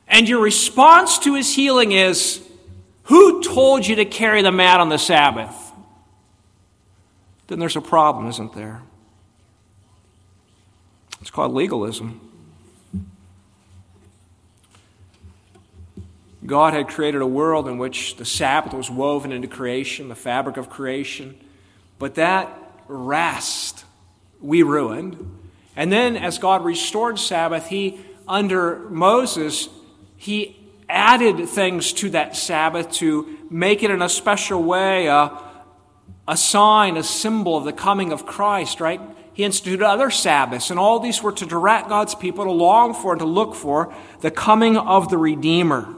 and 0.07 0.27
your 0.27 0.41
response 0.41 1.17
to 1.19 1.35
his 1.35 1.53
healing 1.53 1.93
is, 1.93 2.41
Who 3.03 3.41
told 3.41 3.87
you 3.87 3.95
to 3.95 4.05
carry 4.05 4.41
the 4.41 4.51
mat 4.51 4.81
on 4.81 4.89
the 4.89 4.97
Sabbath? 4.97 5.55
Then 7.47 7.59
there's 7.59 7.77
a 7.77 7.81
problem, 7.81 8.27
isn't 8.27 8.53
there? 8.53 8.81
It's 11.21 11.29
called 11.29 11.53
legalism. 11.53 12.19
God 16.45 16.73
had 16.73 16.87
created 16.87 17.21
a 17.21 17.27
world 17.27 17.67
in 17.67 17.77
which 17.77 18.15
the 18.17 18.25
Sabbath 18.25 18.73
was 18.73 18.89
woven 18.89 19.31
into 19.31 19.47
creation, 19.47 20.09
the 20.09 20.15
fabric 20.15 20.57
of 20.57 20.69
creation. 20.69 21.39
But 21.99 22.15
that 22.15 22.57
rest 22.87 23.85
we 24.41 24.63
ruined. 24.63 25.39
And 25.75 25.91
then, 25.91 26.17
as 26.17 26.39
God 26.39 26.65
restored 26.65 27.19
Sabbath, 27.19 27.67
He, 27.67 27.99
under 28.27 28.79
Moses, 28.89 29.69
He 30.17 30.57
added 30.89 31.47
things 31.47 31.93
to 31.93 32.09
that 32.09 32.35
Sabbath 32.35 32.91
to 32.93 33.37
make 33.49 33.83
it 33.83 33.91
in 33.91 34.01
a 34.01 34.09
special 34.09 34.63
way 34.63 35.07
a, 35.07 35.31
a 36.27 36.35
sign, 36.35 36.97
a 36.97 37.03
symbol 37.03 37.55
of 37.55 37.63
the 37.63 37.73
coming 37.73 38.11
of 38.11 38.25
Christ, 38.25 38.81
right? 38.81 38.99
He 39.41 39.45
instituted 39.45 39.83
other 39.83 40.11
Sabbaths, 40.11 40.69
and 40.69 40.79
all 40.79 40.99
these 40.99 41.23
were 41.23 41.31
to 41.31 41.47
direct 41.47 41.89
God's 41.89 42.13
people 42.13 42.43
to 42.43 42.51
long 42.51 42.93
for 42.93 43.13
and 43.13 43.19
to 43.21 43.25
look 43.25 43.55
for 43.55 43.91
the 44.19 44.29
coming 44.29 44.77
of 44.77 45.09
the 45.09 45.17
Redeemer. 45.17 45.95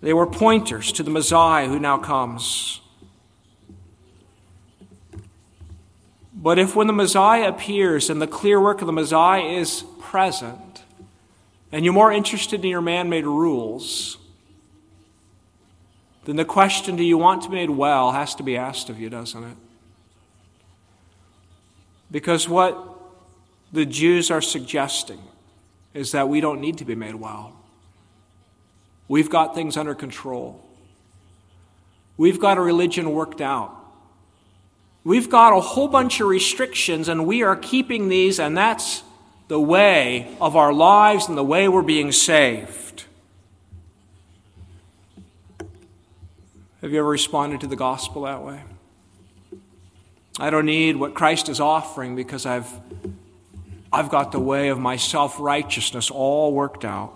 They 0.00 0.14
were 0.14 0.26
pointers 0.26 0.90
to 0.92 1.02
the 1.02 1.10
Messiah 1.10 1.68
who 1.68 1.78
now 1.78 1.98
comes. 1.98 2.80
But 6.32 6.58
if 6.58 6.74
when 6.74 6.86
the 6.86 6.94
Messiah 6.94 7.46
appears 7.46 8.08
and 8.08 8.22
the 8.22 8.26
clear 8.26 8.58
work 8.58 8.80
of 8.80 8.86
the 8.86 8.92
Messiah 8.94 9.42
is 9.42 9.84
present, 10.00 10.84
and 11.70 11.84
you're 11.84 11.92
more 11.92 12.10
interested 12.10 12.64
in 12.64 12.70
your 12.70 12.80
man 12.80 13.10
made 13.10 13.26
rules, 13.26 14.16
then 16.24 16.36
the 16.36 16.46
question, 16.46 16.96
do 16.96 17.04
you 17.04 17.18
want 17.18 17.42
to 17.42 17.50
be 17.50 17.56
made 17.56 17.68
well, 17.68 18.12
has 18.12 18.34
to 18.36 18.42
be 18.42 18.56
asked 18.56 18.88
of 18.88 18.98
you, 18.98 19.10
doesn't 19.10 19.44
it? 19.44 19.56
Because 22.10 22.48
what 22.48 22.76
the 23.72 23.84
Jews 23.84 24.30
are 24.30 24.40
suggesting 24.40 25.20
is 25.94 26.12
that 26.12 26.28
we 26.28 26.40
don't 26.40 26.60
need 26.60 26.78
to 26.78 26.84
be 26.84 26.94
made 26.94 27.14
well. 27.14 27.54
We've 29.08 29.30
got 29.30 29.54
things 29.54 29.76
under 29.76 29.94
control. 29.94 30.64
We've 32.16 32.40
got 32.40 32.58
a 32.58 32.60
religion 32.60 33.12
worked 33.12 33.40
out. 33.40 33.74
We've 35.04 35.30
got 35.30 35.56
a 35.56 35.60
whole 35.60 35.88
bunch 35.88 36.20
of 36.20 36.28
restrictions, 36.28 37.08
and 37.08 37.26
we 37.26 37.42
are 37.42 37.56
keeping 37.56 38.08
these, 38.08 38.38
and 38.38 38.56
that's 38.56 39.02
the 39.48 39.60
way 39.60 40.36
of 40.40 40.56
our 40.56 40.72
lives 40.72 41.28
and 41.28 41.38
the 41.38 41.44
way 41.44 41.68
we're 41.68 41.82
being 41.82 42.12
saved. 42.12 43.04
Have 46.82 46.92
you 46.92 46.98
ever 46.98 47.08
responded 47.08 47.60
to 47.62 47.66
the 47.66 47.76
gospel 47.76 48.22
that 48.22 48.42
way? 48.42 48.60
I 50.40 50.50
don't 50.50 50.66
need 50.66 50.96
what 50.96 51.14
Christ 51.14 51.48
is 51.48 51.58
offering 51.58 52.14
because 52.14 52.46
I've, 52.46 52.68
I've 53.92 54.08
got 54.08 54.30
the 54.30 54.38
way 54.38 54.68
of 54.68 54.78
my 54.78 54.96
self 54.96 55.40
righteousness 55.40 56.10
all 56.10 56.52
worked 56.52 56.84
out. 56.84 57.14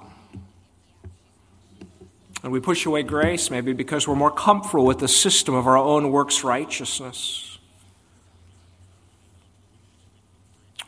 And 2.43 2.51
we 2.51 2.59
push 2.59 2.85
away 2.85 3.05
grace 3.05 3.51
maybe 3.51 3.73
because 3.73 4.09
we're 4.09 4.17
more 4.17 4.33
comfortable 4.33 4.85
with 4.85 4.99
the 4.99 5.07
system 5.07 5.55
of 5.55 5.69
our 5.69 5.77
own 5.77 6.11
works 6.11 6.43
righteousness. 6.43 7.59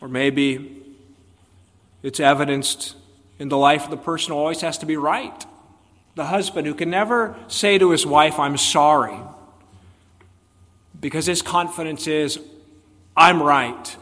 Or 0.01 0.09
maybe 0.09 0.83
it's 2.03 2.19
evidenced 2.19 2.97
in 3.39 3.49
the 3.49 3.57
life 3.57 3.85
of 3.85 3.91
the 3.91 3.97
person 3.97 4.33
who 4.33 4.39
always 4.39 4.61
has 4.63 4.79
to 4.79 4.87
be 4.87 4.97
right. 4.97 5.47
The 6.17 6.27
husband 6.27 6.67
who 6.67 6.75
can 6.75 6.91
never 6.91 7.37
say 7.47 7.79
to 7.79 7.91
his 7.91 8.05
wife, 8.05 8.41
I'm 8.41 8.57
sorry 8.57 9.17
because 11.05 11.27
his 11.27 11.43
confidence 11.43 12.07
is, 12.07 12.41
I'm 13.15 13.43
right, 13.43 13.97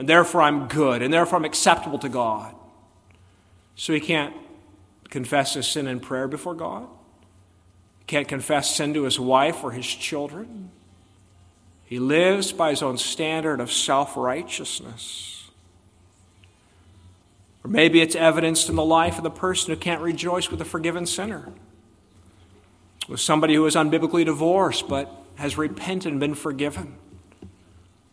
and 0.00 0.08
therefore 0.08 0.42
I'm 0.42 0.66
good, 0.66 1.00
and 1.00 1.14
therefore 1.14 1.38
I'm 1.38 1.44
acceptable 1.44 2.00
to 2.00 2.08
God. 2.08 2.52
So 3.76 3.92
he 3.92 4.00
can't 4.00 4.34
confess 5.08 5.54
his 5.54 5.68
sin 5.68 5.86
in 5.86 6.00
prayer 6.00 6.26
before 6.26 6.56
God. 6.56 6.88
He 8.00 8.06
can't 8.06 8.26
confess 8.26 8.74
sin 8.74 8.92
to 8.94 9.04
his 9.04 9.20
wife 9.20 9.62
or 9.62 9.70
his 9.70 9.86
children. 9.86 10.72
He 11.84 12.00
lives 12.00 12.50
by 12.50 12.70
his 12.70 12.82
own 12.82 12.98
standard 12.98 13.60
of 13.60 13.70
self 13.70 14.16
righteousness. 14.16 15.48
Or 17.62 17.70
maybe 17.70 18.00
it's 18.00 18.16
evidenced 18.16 18.68
in 18.68 18.74
the 18.74 18.84
life 18.84 19.16
of 19.16 19.22
the 19.22 19.30
person 19.30 19.72
who 19.72 19.78
can't 19.78 20.02
rejoice 20.02 20.50
with 20.50 20.60
a 20.60 20.64
forgiven 20.64 21.06
sinner. 21.06 21.52
With 23.06 23.20
somebody 23.20 23.54
who 23.54 23.64
is 23.66 23.76
unbiblically 23.76 24.24
divorced 24.24 24.88
but 24.88 25.22
has 25.36 25.56
repented 25.56 26.12
and 26.12 26.20
been 26.20 26.34
forgiven. 26.34 26.96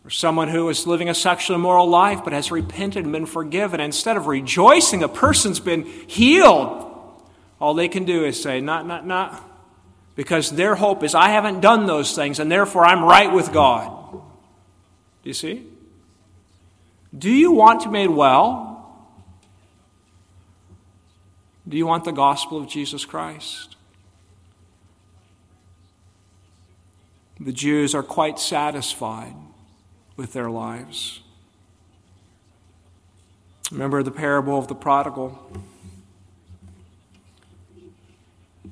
Or 0.04 0.10
someone 0.10 0.48
who 0.48 0.68
is 0.68 0.86
living 0.86 1.08
a 1.08 1.14
sexually 1.14 1.56
immoral 1.56 1.88
life 1.88 2.20
but 2.24 2.32
has 2.32 2.50
repented 2.50 3.04
and 3.04 3.12
been 3.12 3.26
forgiven. 3.26 3.80
Instead 3.80 4.16
of 4.16 4.26
rejoicing 4.26 5.02
a 5.02 5.08
person's 5.08 5.60
been 5.60 5.84
healed, 5.84 6.90
all 7.58 7.74
they 7.74 7.88
can 7.88 8.04
do 8.04 8.24
is 8.24 8.40
say, 8.40 8.60
not, 8.60 8.86
not, 8.86 9.06
not. 9.06 9.42
Because 10.14 10.50
their 10.50 10.74
hope 10.74 11.02
is, 11.02 11.14
I 11.14 11.30
haven't 11.30 11.60
done 11.60 11.86
those 11.86 12.14
things 12.14 12.38
and 12.38 12.52
therefore 12.52 12.84
I'm 12.84 13.02
right 13.02 13.32
with 13.32 13.52
God. 13.52 14.12
Do 14.12 15.30
you 15.30 15.34
see? 15.34 15.66
Do 17.16 17.30
you 17.30 17.52
want 17.52 17.80
to 17.82 17.88
be 17.88 17.92
made 17.92 18.10
well? 18.10 18.70
Do 21.66 21.78
you 21.78 21.86
want 21.86 22.04
the 22.04 22.12
gospel 22.12 22.58
of 22.58 22.68
Jesus 22.68 23.06
Christ? 23.06 23.76
The 27.44 27.52
Jews 27.52 27.94
are 27.94 28.02
quite 28.02 28.38
satisfied 28.38 29.34
with 30.16 30.32
their 30.32 30.48
lives. 30.48 31.20
Remember 33.70 34.02
the 34.02 34.10
parable 34.10 34.58
of 34.58 34.66
the 34.68 34.74
prodigal? 34.74 35.38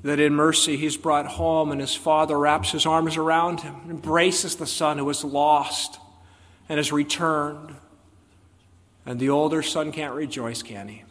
That 0.01 0.19
in 0.19 0.33
mercy 0.33 0.75
he's 0.75 0.97
brought 0.97 1.27
home, 1.27 1.71
and 1.71 1.79
his 1.79 1.95
father 1.95 2.37
wraps 2.37 2.71
his 2.71 2.85
arms 2.85 3.15
around 3.15 3.61
him, 3.61 3.75
embraces 3.89 4.55
the 4.55 4.67
son 4.67 4.97
who 4.97 5.05
was 5.05 5.23
lost 5.23 5.99
and 6.67 6.77
has 6.77 6.91
returned. 6.91 7.75
And 9.05 9.19
the 9.19 9.29
older 9.29 9.61
son 9.61 9.91
can't 9.91 10.15
rejoice, 10.15 10.63
can 10.63 10.87
he? 10.87 11.03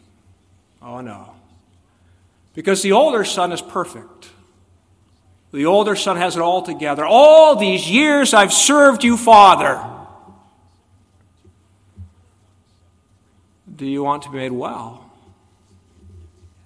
Oh, 0.81 0.99
no. 0.99 1.33
Because 2.53 2.81
the 2.81 2.91
older 2.91 3.23
son 3.23 3.51
is 3.53 3.61
perfect. 3.61 4.32
The 5.53 5.67
older 5.67 5.95
son 5.95 6.17
has 6.17 6.35
it 6.35 6.41
all 6.41 6.63
together. 6.63 7.05
All 7.05 7.55
these 7.55 7.89
years 7.89 8.33
I've 8.33 8.51
served 8.51 9.03
you, 9.03 9.15
Father. 9.15 9.81
Do 13.73 13.85
you 13.85 14.03
want 14.03 14.23
to 14.23 14.31
be 14.31 14.37
made 14.37 14.51
well? 14.51 15.11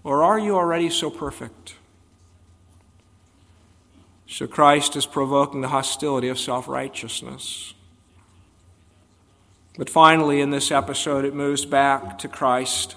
Or 0.05 0.23
are 0.23 0.39
you 0.39 0.55
already 0.55 0.89
so 0.89 1.09
perfect? 1.09 1.75
So 4.25 4.47
Christ 4.47 4.95
is 4.95 5.05
provoking 5.05 5.59
the 5.59 5.67
hostility 5.67 6.29
of 6.29 6.39
self 6.39 6.69
righteousness. 6.69 7.73
But 9.77 9.89
finally, 9.89 10.39
in 10.39 10.51
this 10.51 10.71
episode, 10.71 11.25
it 11.25 11.35
moves 11.35 11.65
back 11.65 12.17
to 12.19 12.29
Christ 12.29 12.95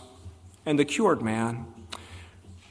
and 0.64 0.79
the 0.79 0.85
cured 0.85 1.20
man 1.20 1.66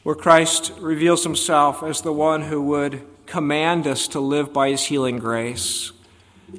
where 0.04 0.16
Christ 0.16 0.72
reveals 0.80 1.24
himself 1.24 1.84
as 1.84 2.02
the 2.02 2.14
one 2.14 2.44
who 2.44 2.62
would 2.64 3.06
command 3.26 3.86
us 3.86 4.08
to 4.10 4.20
live 4.20 4.52
by 4.54 4.70
his 4.70 4.86
healing 4.86 5.20
grace. 5.20 5.92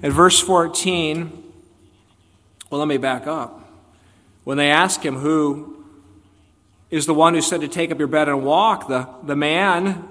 In 0.02 0.12
verse 0.12 0.38
14, 0.38 1.42
well, 2.70 2.78
let 2.78 2.88
me 2.88 2.96
back 2.96 3.26
up. 3.26 3.68
When 4.44 4.56
they 4.56 4.70
ask 4.70 5.04
him 5.04 5.16
who 5.16 5.80
is 6.90 7.06
the 7.06 7.14
one 7.14 7.34
who 7.34 7.40
said 7.40 7.60
to 7.60 7.68
take 7.68 7.90
up 7.90 7.98
your 7.98 8.08
bed 8.08 8.28
and 8.28 8.44
walk. 8.44 8.88
The, 8.88 9.08
the 9.22 9.36
man 9.36 10.06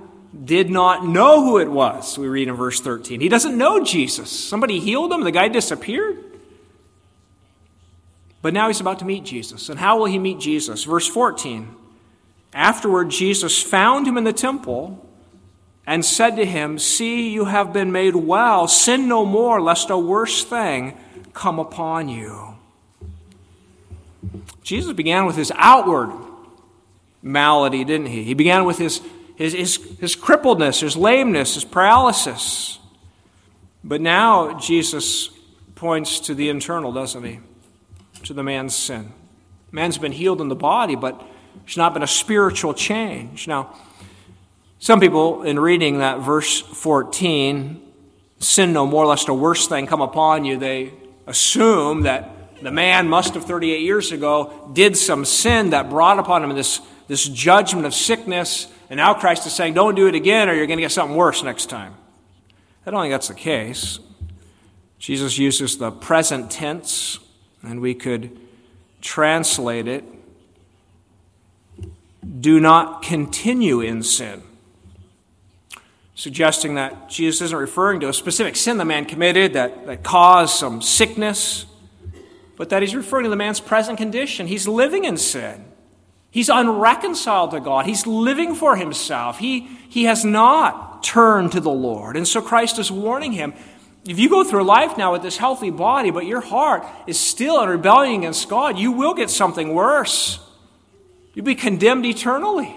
did 0.46 0.70
not 0.70 1.06
know 1.06 1.44
who 1.44 1.58
it 1.58 1.70
was, 1.70 2.18
we 2.18 2.28
read 2.28 2.48
in 2.48 2.56
verse 2.56 2.80
13. 2.80 3.20
He 3.20 3.30
doesn't 3.30 3.58
know 3.58 3.84
Jesus. 3.84 4.30
Somebody 4.30 4.80
healed 4.80 5.12
him, 5.12 5.24
the 5.24 5.32
guy 5.32 5.48
disappeared. 5.48 6.24
But 8.42 8.54
now 8.54 8.68
he's 8.68 8.80
about 8.80 9.00
to 9.00 9.06
meet 9.06 9.26
Jesus. 9.26 9.68
And 9.68 9.80
how 9.80 9.98
will 9.98 10.06
he 10.06 10.18
meet 10.18 10.40
Jesus? 10.40 10.86
Verse 10.86 11.08
14. 11.08 11.76
Afterward, 12.54 13.10
Jesus 13.10 13.62
found 13.62 14.08
him 14.08 14.18
in 14.18 14.24
the 14.24 14.34
temple 14.34 15.06
and 15.86 16.04
said 16.04 16.36
to 16.36 16.46
him, 16.46 16.78
See, 16.80 17.30
you 17.30 17.46
have 17.46 17.74
been 17.74 17.92
made 17.92 18.16
well. 18.16 18.68
Sin 18.68 19.08
no 19.08 19.26
more, 19.26 19.62
lest 19.62 19.90
a 19.90 19.98
worse 19.98 20.44
thing 20.44 20.98
come 21.34 21.60
upon 21.60 22.10
you. 22.10 22.56
Jesus 24.64 24.94
began 24.94 25.26
with 25.26 25.36
his 25.36 25.52
outward 25.56 26.12
malady, 27.22 27.84
didn't 27.84 28.08
he? 28.08 28.24
He 28.24 28.34
began 28.34 28.66
with 28.66 28.78
his, 28.78 29.02
his, 29.36 29.54
his, 29.54 29.76
his 30.00 30.16
crippledness, 30.16 30.82
his 30.82 30.96
lameness, 30.96 31.56
his 31.56 31.66
paralysis. 31.66 32.80
But 33.84 34.02
now 34.02 34.60
Jesus 34.60 35.30
points 35.76 36.20
to 36.22 36.36
the 36.36 36.50
internal, 36.50 36.92
doesn't 36.92 37.24
he? 37.24 37.40
To 38.24 38.34
the 38.34 38.44
man's 38.44 38.76
sin. 38.76 39.14
Man's 39.72 39.98
been 39.98 40.12
healed 40.12 40.42
in 40.42 40.50
the 40.50 40.56
body, 40.56 40.96
but 40.96 41.22
there's 41.66 41.78
not 41.78 41.94
been 41.94 42.04
a 42.04 42.08
spiritual 42.08 42.74
change. 42.74 43.48
Now, 43.48 43.76
some 44.80 45.00
people, 45.00 45.44
in 45.44 45.60
reading 45.60 46.00
that 46.00 46.20
verse 46.20 46.62
14, 46.62 47.82
sin 48.40 48.74
no 48.74 48.86
more 48.86 49.06
lest 49.06 49.28
a 49.28 49.34
worse 49.34 49.68
thing 49.68 49.88
come 49.88 50.02
upon 50.02 50.46
you, 50.46 50.58
they 50.58 50.94
assume 51.28 52.04
that 52.04 52.62
the 52.62 52.72
man 52.72 53.08
must 53.08 53.34
have 53.34 53.46
38 53.46 53.82
years 53.82 54.12
ago 54.12 54.70
did 54.74 54.98
some 54.98 55.26
sin 55.26 55.72
that 55.72 55.90
brought 55.90 56.20
upon 56.20 56.44
him 56.44 56.56
this 56.56 56.82
this 57.10 57.28
judgment 57.28 57.88
of 57.88 57.94
sickness, 57.94 58.68
and 58.90 58.98
now 58.98 59.16
Christ 59.16 59.46
is 59.48 59.54
saying, 59.54 59.74
don't 59.74 59.96
do 59.96 60.08
it 60.08 60.16
again 60.16 60.48
or 60.48 60.54
you're 60.54 60.68
going 60.68 60.78
to 60.78 60.84
get 60.84 60.92
something 60.92 61.18
worse 61.18 61.44
next 61.44 61.66
time. 61.66 61.96
I 62.86 62.92
don't 62.92 63.02
think 63.02 63.12
that's 63.12 63.28
the 63.28 63.34
case. 63.34 64.00
Jesus 65.00 65.38
uses 65.38 65.80
the 65.80 65.92
present 65.92 66.52
tense, 66.52 67.20
and 67.64 67.82
we 67.82 67.96
could 67.96 68.40
translate 69.02 69.88
it 69.88 70.04
do 72.40 72.60
not 72.60 73.02
continue 73.02 73.82
in 73.82 74.04
sin. 74.04 74.44
Suggesting 76.16 76.76
that 76.76 77.10
Jesus 77.10 77.42
isn't 77.42 77.58
referring 77.58 78.02
to 78.02 78.10
a 78.10 78.14
specific 78.14 78.56
sin 78.56 78.78
the 78.78 78.86
man 78.86 79.06
committed 79.06 79.54
that, 79.54 79.86
that 79.88 80.04
caused 80.04 80.58
some 80.58 80.82
sickness, 80.82 81.66
but 82.58 82.70
that 82.70 82.82
he's 82.82 82.94
referring 82.94 83.24
to 83.24 83.30
the 83.30 83.38
man's 83.38 83.62
present 83.62 83.98
condition. 83.98 84.48
He's 84.48 84.68
living 84.68 85.06
in 85.06 85.18
sin. 85.18 85.66
He's 86.30 86.50
unreconciled 86.50 87.52
to 87.52 87.60
God. 87.60 87.86
He's 87.86 88.06
living 88.06 88.54
for 88.54 88.76
himself. 88.76 89.40
He, 89.40 89.62
he 89.90 90.04
has 90.04 90.26
not 90.26 91.02
turned 91.02 91.54
to 91.54 91.60
the 91.60 91.72
Lord. 91.72 92.18
And 92.18 92.28
so 92.28 92.42
Christ 92.42 92.78
is 92.78 92.92
warning 92.92 93.32
him 93.32 93.54
if 94.06 94.18
you 94.18 94.30
go 94.30 94.44
through 94.44 94.64
life 94.64 94.98
now 94.98 95.12
with 95.12 95.22
this 95.22 95.38
healthy 95.38 95.70
body, 95.70 96.10
but 96.10 96.26
your 96.26 96.42
heart 96.42 96.86
is 97.06 97.20
still 97.20 97.62
in 97.62 97.70
rebellion 97.70 98.22
against 98.22 98.50
God, 98.50 98.78
you 98.78 98.92
will 98.92 99.14
get 99.14 99.30
something 99.30 99.74
worse. 99.74 100.40
You'll 101.40 101.46
be 101.46 101.56
condemned 101.56 102.06
eternally. 102.06 102.76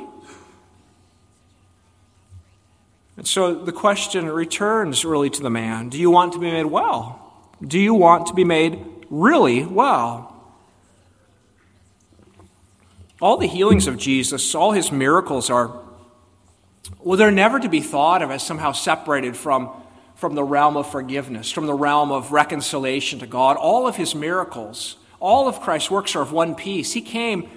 And 3.17 3.27
so 3.27 3.57
the 3.57 3.73
question 3.73 4.31
returns 4.31 5.05
really 5.05 5.31
to 5.31 5.43
the 5.43 5.51
man 5.51 5.89
Do 5.89 5.99
you 5.99 6.13
want 6.13 6.35
to 6.35 6.39
be 6.39 6.49
made 6.49 6.67
well? 6.67 7.43
Do 7.61 7.77
you 7.77 7.93
want 7.93 8.29
to 8.29 8.35
be 8.35 8.45
made 8.45 8.79
really 9.11 9.65
well? 9.65 10.33
All 13.21 13.37
the 13.37 13.49
healings 13.49 13.89
of 13.89 13.99
Jesus, 13.99 14.55
all 14.55 14.71
his 14.71 14.93
miracles 14.93 15.51
are, 15.51 15.77
well, 17.01 17.19
they're 17.19 17.33
never 17.33 17.59
to 17.59 17.69
be 17.69 17.81
thought 17.81 18.23
of 18.23 18.31
as 18.31 18.45
somehow 18.45 18.71
separated 18.71 19.37
from, 19.37 19.71
from 20.15 20.37
the 20.37 20.45
realm 20.45 20.77
of 20.77 20.89
forgiveness, 20.89 21.51
from 21.51 21.67
the 21.67 21.75
realm 21.75 22.13
of 22.13 22.31
reconciliation 22.31 23.19
to 23.19 23.27
God. 23.27 23.57
All 23.57 23.89
of 23.89 23.97
his 23.97 24.15
miracles, 24.15 24.99
all 25.19 25.49
of 25.49 25.61
Christ's 25.61 25.91
works 25.91 26.15
are 26.15 26.23
of 26.23 26.31
one 26.31 26.55
piece. 26.55 26.93
He 26.93 27.03
came 27.03 27.49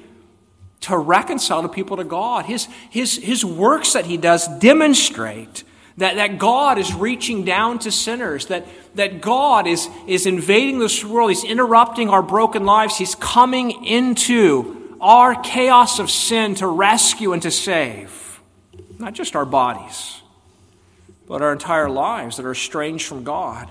to 0.86 0.98
reconcile 0.98 1.62
the 1.62 1.69
people 1.69 1.98
to 1.98 2.04
God. 2.04 2.45
His, 2.45 2.67
his, 2.89 3.15
his 3.17 3.43
works 3.43 3.93
that 3.93 4.06
he 4.06 4.17
does 4.17 4.48
demonstrate 4.60 5.63
that, 5.98 6.15
that 6.15 6.38
God 6.38 6.78
is 6.78 6.93
reaching 6.93 7.43
down 7.43 7.80
to 7.80 7.91
sinners, 7.91 8.48
that, 8.48 8.67
that 8.95 9.21
God 9.21 9.65
is, 9.65 9.89
is 10.08 10.26
invading 10.26 10.80
this 10.80 11.04
world, 11.04 11.32
He's 11.32 11.43
interrupting 11.43 12.10
our 12.10 12.21
broken 12.21 12.65
lives, 12.65 12.98
He's 12.98 13.15
coming 13.15 13.86
into 13.86 14.98
our 15.02 15.36
chaos 15.41 16.00
of 16.00 16.12
sin 16.12 16.56
to 16.56 16.67
rescue 16.67 17.34
and 17.34 17.41
to 17.41 17.52
save. 17.52 18.41
Not 19.00 19.13
just 19.13 19.36
our 19.36 19.45
bodies, 19.45 20.21
but 21.28 21.41
our 21.41 21.52
entire 21.52 21.89
lives 21.89 22.38
that 22.38 22.45
are 22.45 22.52
estranged 22.52 23.08
from 23.08 23.24
God. 23.24 23.69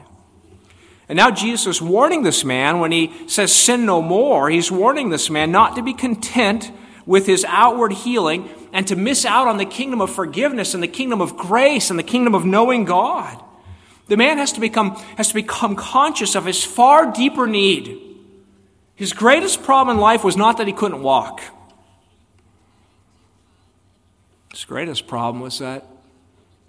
And 1.08 1.16
now 1.16 1.30
Jesus 1.30 1.66
is 1.66 1.82
warning 1.82 2.22
this 2.22 2.44
man 2.44 2.80
when 2.80 2.90
he 2.90 3.12
says, 3.28 3.54
Sin 3.54 3.84
no 3.84 4.00
more. 4.00 4.48
He's 4.48 4.72
warning 4.72 5.10
this 5.10 5.28
man 5.28 5.50
not 5.52 5.76
to 5.76 5.82
be 5.82 5.92
content 5.92 6.72
with 7.06 7.26
his 7.26 7.44
outward 7.46 7.92
healing 7.92 8.48
and 8.72 8.86
to 8.88 8.96
miss 8.96 9.24
out 9.24 9.46
on 9.46 9.58
the 9.58 9.64
kingdom 9.64 10.00
of 10.00 10.10
forgiveness 10.10 10.74
and 10.74 10.82
the 10.82 10.88
kingdom 10.88 11.20
of 11.20 11.36
grace 11.36 11.90
and 11.90 11.98
the 11.98 12.04
kingdom 12.04 12.34
of 12.34 12.44
knowing 12.44 12.84
God. 12.84 13.42
The 14.08 14.16
man 14.16 14.38
has 14.38 14.52
to 14.52 14.60
become, 14.60 14.96
has 15.16 15.28
to 15.28 15.34
become 15.34 15.76
conscious 15.76 16.34
of 16.34 16.44
his 16.44 16.62
far 16.62 17.12
deeper 17.12 17.46
need 17.46 18.04
his 18.96 19.12
greatest 19.12 19.62
problem 19.62 19.96
in 19.96 20.00
life 20.00 20.22
was 20.22 20.36
not 20.36 20.58
that 20.58 20.66
he 20.66 20.72
couldn't 20.72 21.02
walk. 21.02 21.40
His 24.52 24.64
greatest 24.64 25.08
problem 25.08 25.42
was 25.42 25.58
that 25.58 25.84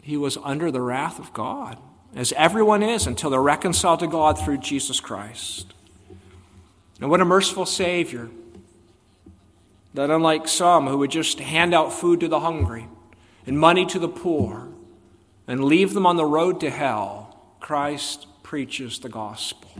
he 0.01 0.17
was 0.17 0.37
under 0.37 0.71
the 0.71 0.81
wrath 0.81 1.19
of 1.19 1.33
God, 1.33 1.77
as 2.15 2.33
everyone 2.33 2.81
is 2.81 3.05
until 3.05 3.29
they're 3.29 3.41
reconciled 3.41 3.99
to 3.99 4.07
God 4.07 4.39
through 4.39 4.57
Jesus 4.57 4.99
Christ. 4.99 5.73
And 6.99 7.09
what 7.11 7.21
a 7.21 7.25
merciful 7.25 7.65
Savior. 7.65 8.29
That 9.95 10.11
unlike 10.11 10.49
some 10.49 10.87
who 10.87 10.97
would 10.97 11.11
just 11.11 11.39
hand 11.39 11.73
out 11.73 11.93
food 11.93 12.19
to 12.19 12.27
the 12.27 12.41
hungry 12.41 12.89
and 13.47 13.57
money 13.57 13.85
to 13.85 13.97
the 13.97 14.09
poor 14.09 14.67
and 15.47 15.63
leave 15.63 15.93
them 15.93 16.05
on 16.05 16.17
the 16.17 16.25
road 16.25 16.59
to 16.59 16.69
hell, 16.69 17.39
Christ 17.61 18.27
preaches 18.43 18.99
the 18.99 19.07
gospel. 19.07 19.71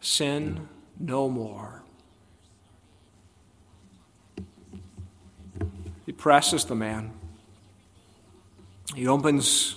Sin 0.00 0.66
no 0.98 1.28
more. 1.28 1.82
He 6.06 6.12
presses 6.12 6.64
the 6.64 6.74
man. 6.74 7.12
He 8.94 9.06
opens 9.06 9.76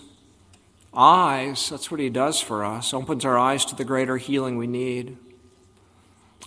eyes. 0.94 1.70
That's 1.70 1.92
what 1.92 2.00
he 2.00 2.10
does 2.10 2.40
for 2.40 2.64
us. 2.64 2.94
Opens 2.94 3.26
our 3.26 3.38
eyes 3.38 3.66
to 3.66 3.76
the 3.76 3.84
greater 3.84 4.16
healing 4.16 4.58
we 4.58 4.68
need. 4.68 5.18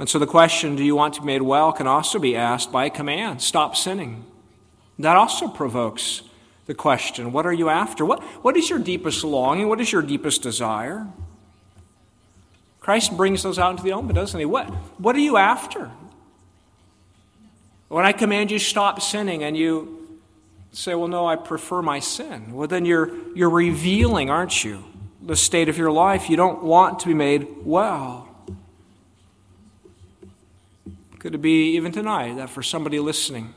And 0.01 0.09
so 0.09 0.19
the 0.19 0.27
question, 0.27 0.77
do 0.77 0.83
you 0.83 0.97
want 0.97 1.13
to 1.15 1.21
be 1.21 1.27
made 1.27 1.43
well, 1.43 1.73
can 1.73 1.87
also 1.87 2.19
be 2.19 2.35
asked 2.35 2.73
by 2.73 2.87
a 2.87 2.91
command 2.91 3.43
stop 3.43 3.77
sinning. 3.77 4.25
That 4.99 5.17
also 5.17 5.47
provokes 5.47 6.23
the 6.65 6.73
question, 6.75 7.33
what 7.33 7.45
are 7.45 7.53
you 7.53 7.69
after? 7.69 8.07
What, 8.07 8.23
what 8.43 8.57
is 8.57 8.71
your 8.71 8.79
deepest 8.79 9.25
longing? 9.25 9.69
What 9.69 9.79
is 9.79 9.93
your 9.93 10.01
deepest 10.01 10.41
desire? 10.41 11.07
Christ 12.81 13.15
brings 13.15 13.43
those 13.43 13.59
out 13.59 13.73
into 13.73 13.83
the 13.83 13.93
open, 13.93 14.15
doesn't 14.15 14.41
he? 14.41 14.47
What, 14.47 14.71
what 14.99 15.15
are 15.17 15.21
you 15.21 15.37
after? 15.37 15.91
When 17.89 18.07
I 18.07 18.13
command 18.13 18.51
you 18.51 18.59
stop 18.59 19.03
sinning 19.03 19.45
and 19.45 19.55
you 19.55 20.19
say, 20.73 20.95
well, 20.95 21.09
no, 21.09 21.27
I 21.27 21.37
prefer 21.37 21.83
my 21.83 21.99
sin, 21.99 22.55
well, 22.55 22.69
then 22.69 22.87
you're, 22.87 23.11
you're 23.35 23.51
revealing, 23.51 24.31
aren't 24.31 24.65
you, 24.65 24.83
the 25.21 25.37
state 25.37 25.69
of 25.69 25.77
your 25.77 25.93
life. 25.93 26.31
You 26.31 26.37
don't 26.39 26.63
want 26.63 27.01
to 27.01 27.07
be 27.07 27.15
made 27.15 27.47
well. 27.65 28.30
Could 31.21 31.37
it 31.37 31.39
be 31.39 31.77
even 31.77 31.93
tonight 31.93 32.35
that 32.35 32.51
for 32.51 32.63
somebody 32.63 32.99
listening, 32.99 33.55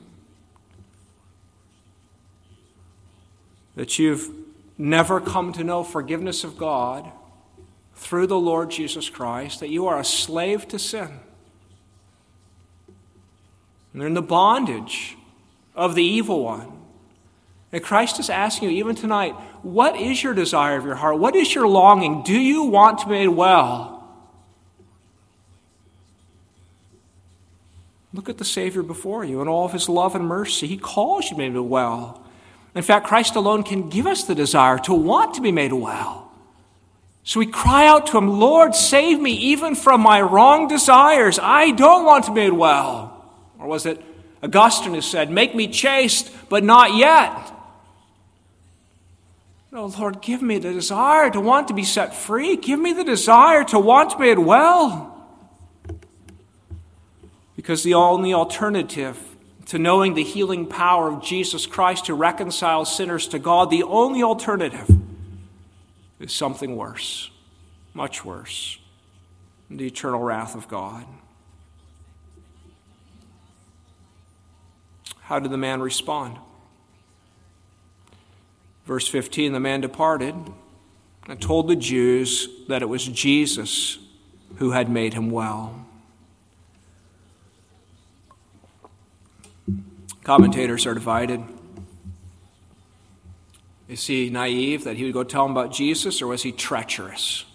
that 3.76 3.98
you've 3.98 4.30
never 4.78 5.20
come 5.20 5.52
to 5.54 5.64
know 5.64 5.84
forgiveness 5.84 6.44
of 6.44 6.58
God? 6.58 7.12
through 7.96 8.28
the 8.28 8.40
Lord 8.40 8.70
Jesus 8.70 9.10
Christ 9.10 9.60
that 9.60 9.70
you 9.70 9.88
are 9.88 10.00
a 10.00 10.06
slave 10.06 10.68
to 10.70 10.80
sin. 10.80 11.20
And 13.92 14.02
they're 14.02 14.08
in 14.08 14.14
the 14.14 14.22
bondage 14.22 15.16
of 15.76 15.96
the 15.96 16.04
evil 16.04 16.44
one. 16.44 16.72
And 17.72 17.84
Christ 17.84 18.20
is 18.20 18.30
asking 18.30 18.70
you, 18.70 18.78
even 18.78 18.96
tonight, 18.96 19.32
what 19.64 19.96
is 19.96 20.22
your 20.22 20.34
desire 20.34 20.78
of 20.78 20.86
your 20.86 20.96
heart? 20.96 21.18
What 21.18 21.36
is 21.36 21.56
your 21.56 21.68
longing? 21.68 22.24
Do 22.24 22.40
you 22.40 22.64
want 22.64 23.00
to 23.00 23.06
be 23.06 23.12
made 23.12 23.30
well? 23.30 24.03
Look 28.14 28.30
at 28.30 28.38
the 28.38 28.46
Savior 28.46 28.84
before 28.84 29.26
you 29.26 29.42
and 29.42 29.50
all 29.50 29.66
of 29.66 29.74
his 29.74 29.90
love 29.90 30.16
and 30.16 30.26
mercy. 30.26 30.68
He 30.68 30.78
calls 30.78 31.26
you 31.26 31.32
to 31.32 31.36
be 31.36 31.50
made 31.50 31.60
well. 31.60 32.24
In 32.76 32.84
fact, 32.84 33.08
Christ 33.08 33.36
alone 33.36 33.64
can 33.64 33.90
give 33.90 34.06
us 34.06 34.24
the 34.24 34.36
desire 34.36 34.78
to 34.80 34.94
want 34.94 35.36
to 35.36 35.42
be 35.42 35.52
made 35.52 35.74
well. 35.74 36.32
So 37.24 37.40
we 37.40 37.46
cry 37.46 37.88
out 37.88 38.08
to 38.08 38.18
him, 38.18 38.40
Lord, 38.40 38.76
save 38.76 39.20
me 39.20 39.32
even 39.32 39.76
from 39.76 40.02
my 40.02 40.22
wrong 40.22 40.68
desires. 40.68 41.40
I 41.42 41.72
don't 41.72 42.06
want 42.06 42.26
to 42.26 42.32
be 42.32 42.42
made 42.42 42.54
well. 42.54 43.10
Or 43.60 43.68
was 43.68 43.86
it 43.86 44.02
Augustine 44.44 44.94
has 44.96 45.06
said, 45.06 45.32
Make 45.32 45.56
me 45.56 45.68
chaste, 45.68 46.30
but 46.50 46.64
not 46.64 46.96
yet. 46.96 47.52
Oh, 49.72 49.92
Lord, 49.98 50.22
give 50.22 50.42
me 50.42 50.60
the 50.60 50.72
desire 50.72 51.32
to 51.32 51.40
want 51.40 51.70
to 51.70 51.74
be 51.74 51.84
set 51.84 52.14
free. 52.14 52.58
Give 52.58 52.80
me 52.80 52.94
the 52.94 53.04
desire 53.04 53.64
to 53.66 53.80
want 53.80 54.12
to 54.12 54.18
be 54.18 54.26
made 54.26 54.40
well. 54.40 55.13
Because 57.64 57.84
the 57.84 57.94
only 57.94 58.34
alternative 58.34 59.18
to 59.68 59.80
knowing 59.80 60.16
the 60.16 60.24
healing 60.24 60.68
power 60.68 61.08
of 61.08 61.24
Jesus 61.24 61.66
Christ 61.66 62.08
to 62.08 62.14
reconcile 62.14 62.84
sinners 62.84 63.26
to 63.30 63.40
God, 63.40 63.70
the 63.70 63.84
only 63.84 64.22
alternative 64.22 64.92
is 66.20 66.34
something 66.34 66.76
worse, 66.76 67.32
much 67.94 68.26
worse 68.26 68.80
the 69.70 69.88
eternal 69.88 70.20
wrath 70.20 70.56
of 70.56 70.68
God. 70.68 71.06
How 75.22 75.40
did 75.40 75.50
the 75.50 75.58
man 75.58 75.82
respond? 75.82 76.38
Verse 78.86 79.08
15 79.08 79.54
the 79.54 79.62
man 79.62 79.80
departed 79.80 80.36
and 81.30 81.42
told 81.42 81.70
the 81.70 81.78
Jews 81.78 82.50
that 82.68 82.82
it 82.82 82.90
was 82.90 83.08
Jesus 83.08 84.00
who 84.58 84.72
had 84.72 84.90
made 84.90 85.14
him 85.14 85.32
well. 85.32 85.83
Commentators 90.24 90.86
are 90.86 90.94
divided. 90.94 91.44
Is 93.90 94.08
he 94.08 94.30
naive 94.30 94.86
that 94.86 94.96
he 94.96 95.04
would 95.04 95.14
go 95.14 95.24
tell 95.24 95.46
him 95.46 95.52
about 95.52 95.72
Jesus, 95.72 96.22
or 96.22 96.28
was 96.28 96.44
he 96.44 96.52
treacherous? 96.52 97.46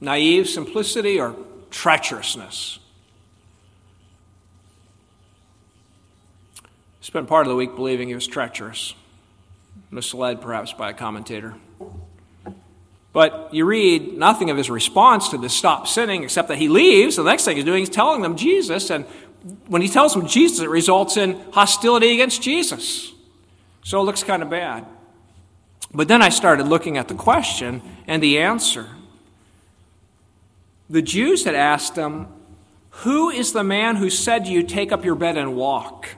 Naive 0.00 0.48
simplicity 0.48 1.20
or 1.20 1.36
treacherousness? 1.70 2.78
Spent 7.00 7.28
part 7.28 7.46
of 7.46 7.50
the 7.50 7.56
week 7.56 7.74
believing 7.76 8.08
he 8.08 8.14
was 8.14 8.26
treacherous 8.26 8.94
misled 9.90 10.40
perhaps 10.40 10.72
by 10.72 10.90
a 10.90 10.94
commentator. 10.94 11.54
But 13.12 13.52
you 13.52 13.64
read 13.64 14.16
nothing 14.16 14.50
of 14.50 14.56
his 14.56 14.70
response 14.70 15.30
to 15.30 15.38
this 15.38 15.52
stop 15.52 15.88
sinning 15.88 16.22
except 16.22 16.48
that 16.48 16.58
he 16.58 16.68
leaves. 16.68 17.16
The 17.16 17.24
next 17.24 17.44
thing 17.44 17.56
he's 17.56 17.64
doing 17.64 17.82
is 17.82 17.88
telling 17.88 18.22
them 18.22 18.36
Jesus. 18.36 18.90
And 18.90 19.04
when 19.70 19.82
he 19.82 19.88
tells 19.88 20.14
them 20.14 20.26
Jesus, 20.26 20.58
it 20.58 20.68
results 20.68 21.16
in 21.16 21.40
hostility 21.52 22.12
against 22.12 22.42
Jesus. 22.42 23.12
So 23.84 24.00
it 24.00 24.02
looks 24.02 24.24
kind 24.24 24.42
of 24.42 24.50
bad. 24.50 24.84
But 25.94 26.08
then 26.08 26.22
I 26.22 26.28
started 26.28 26.66
looking 26.66 26.98
at 26.98 27.06
the 27.06 27.14
question 27.14 27.80
and 28.08 28.20
the 28.20 28.38
answer. 28.38 28.88
The 30.88 31.02
Jews 31.02 31.44
had 31.44 31.54
asked 31.54 31.94
him, 31.94 32.26
Who 33.04 33.30
is 33.30 33.52
the 33.52 33.62
man 33.62 33.94
who 33.94 34.10
said 34.10 34.46
to 34.46 34.50
you, 34.50 34.64
Take 34.64 34.90
up 34.90 35.04
your 35.04 35.14
bed 35.14 35.36
and 35.36 35.54
walk? 35.54 36.16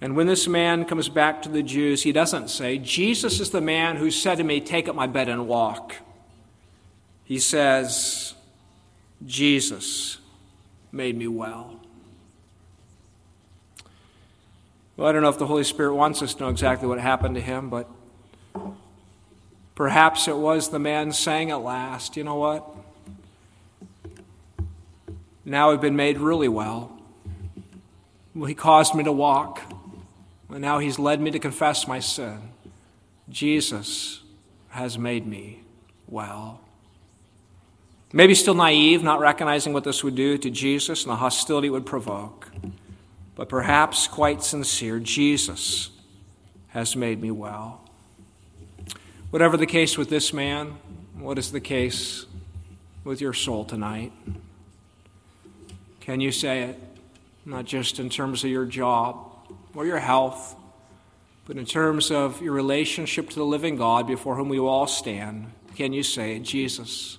And 0.00 0.14
when 0.14 0.28
this 0.28 0.46
man 0.46 0.84
comes 0.84 1.08
back 1.08 1.42
to 1.42 1.48
the 1.48 1.64
Jews, 1.64 2.04
he 2.04 2.12
doesn't 2.12 2.50
say, 2.50 2.78
Jesus 2.78 3.40
is 3.40 3.50
the 3.50 3.60
man 3.60 3.96
who 3.96 4.12
said 4.12 4.38
to 4.38 4.44
me, 4.44 4.60
Take 4.60 4.88
up 4.88 4.94
my 4.94 5.08
bed 5.08 5.28
and 5.28 5.48
walk. 5.48 5.96
He 7.24 7.40
says, 7.40 8.34
Jesus 9.26 10.18
made 10.92 11.16
me 11.16 11.26
well. 11.28 11.80
Well, 14.96 15.08
I 15.08 15.12
don't 15.12 15.22
know 15.22 15.28
if 15.28 15.38
the 15.38 15.46
Holy 15.46 15.64
Spirit 15.64 15.94
wants 15.94 16.22
us 16.22 16.34
to 16.34 16.42
know 16.42 16.48
exactly 16.48 16.88
what 16.88 16.98
happened 16.98 17.36
to 17.36 17.40
him, 17.40 17.70
but 17.70 17.88
perhaps 19.74 20.26
it 20.26 20.36
was 20.36 20.70
the 20.70 20.78
man 20.78 21.12
saying 21.12 21.50
at 21.50 21.62
last, 21.62 22.16
You 22.16 22.24
know 22.24 22.34
what? 22.34 22.68
Now 25.44 25.70
I've 25.70 25.80
been 25.80 25.96
made 25.96 26.18
really 26.18 26.48
well. 26.48 27.00
He 28.34 28.54
caused 28.54 28.94
me 28.94 29.04
to 29.04 29.12
walk. 29.12 29.62
And 30.50 30.60
now 30.60 30.78
he's 30.78 30.98
led 30.98 31.20
me 31.20 31.30
to 31.30 31.38
confess 31.38 31.86
my 31.86 32.00
sin. 32.00 32.40
Jesus 33.28 34.22
has 34.70 34.98
made 34.98 35.26
me 35.26 35.62
well. 36.06 36.60
Maybe 38.12 38.34
still 38.34 38.54
naive, 38.54 39.02
not 39.02 39.20
recognizing 39.20 39.72
what 39.72 39.84
this 39.84 40.02
would 40.02 40.14
do 40.14 40.38
to 40.38 40.50
Jesus 40.50 41.04
and 41.04 41.10
the 41.10 41.16
hostility 41.16 41.68
it 41.68 41.70
would 41.70 41.86
provoke, 41.86 42.50
but 43.34 43.48
perhaps 43.48 44.06
quite 44.06 44.42
sincere 44.42 44.98
Jesus 44.98 45.90
has 46.68 46.96
made 46.96 47.20
me 47.20 47.30
well. 47.30 47.82
Whatever 49.30 49.56
the 49.56 49.66
case 49.66 49.98
with 49.98 50.08
this 50.08 50.32
man, 50.32 50.78
what 51.18 51.38
is 51.38 51.52
the 51.52 51.60
case 51.60 52.24
with 53.04 53.20
your 53.20 53.34
soul 53.34 53.64
tonight? 53.64 54.12
Can 56.00 56.20
you 56.20 56.32
say 56.32 56.62
it? 56.62 56.80
Not 57.44 57.66
just 57.66 57.98
in 57.98 58.08
terms 58.08 58.42
of 58.42 58.50
your 58.50 58.64
job, 58.64 59.28
or 59.74 59.86
your 59.86 59.98
health, 59.98 60.56
but 61.46 61.56
in 61.56 61.64
terms 61.64 62.10
of 62.10 62.42
your 62.42 62.52
relationship 62.52 63.30
to 63.30 63.36
the 63.36 63.44
living 63.44 63.76
God 63.76 64.06
before 64.06 64.36
whom 64.36 64.48
we 64.48 64.58
all 64.58 64.86
stand, 64.86 65.52
can 65.76 65.92
you 65.92 66.02
say, 66.02 66.38
Jesus 66.40 67.18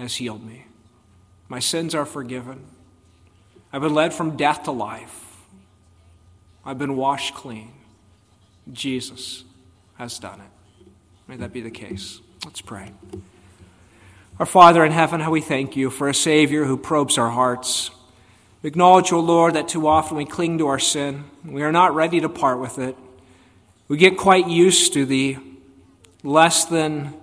has 0.00 0.16
healed 0.16 0.44
me? 0.44 0.66
My 1.48 1.58
sins 1.58 1.94
are 1.94 2.06
forgiven. 2.06 2.64
I've 3.72 3.82
been 3.82 3.94
led 3.94 4.14
from 4.14 4.36
death 4.36 4.64
to 4.64 4.72
life. 4.72 5.36
I've 6.64 6.78
been 6.78 6.96
washed 6.96 7.34
clean. 7.34 7.72
Jesus 8.72 9.44
has 9.94 10.18
done 10.18 10.40
it. 10.40 10.90
May 11.28 11.36
that 11.36 11.52
be 11.52 11.60
the 11.60 11.70
case. 11.70 12.20
Let's 12.44 12.60
pray. 12.60 12.92
Our 14.38 14.46
Father 14.46 14.84
in 14.84 14.92
heaven, 14.92 15.20
how 15.20 15.30
we 15.30 15.40
thank 15.40 15.76
you 15.76 15.90
for 15.90 16.08
a 16.08 16.14
Savior 16.14 16.64
who 16.64 16.76
probes 16.76 17.18
our 17.18 17.30
hearts. 17.30 17.90
We 18.62 18.68
acknowledge, 18.68 19.12
O 19.12 19.18
oh 19.18 19.20
Lord, 19.20 19.54
that 19.54 19.68
too 19.68 19.86
often 19.86 20.16
we 20.16 20.24
cling 20.24 20.58
to 20.58 20.68
our 20.68 20.78
sin. 20.78 21.24
We 21.44 21.62
are 21.62 21.72
not 21.72 21.94
ready 21.94 22.20
to 22.20 22.28
part 22.28 22.58
with 22.58 22.78
it. 22.78 22.96
We 23.88 23.96
get 23.96 24.16
quite 24.16 24.48
used 24.48 24.92
to 24.94 25.04
the 25.04 25.36
less 26.22 26.64
than 26.64 27.19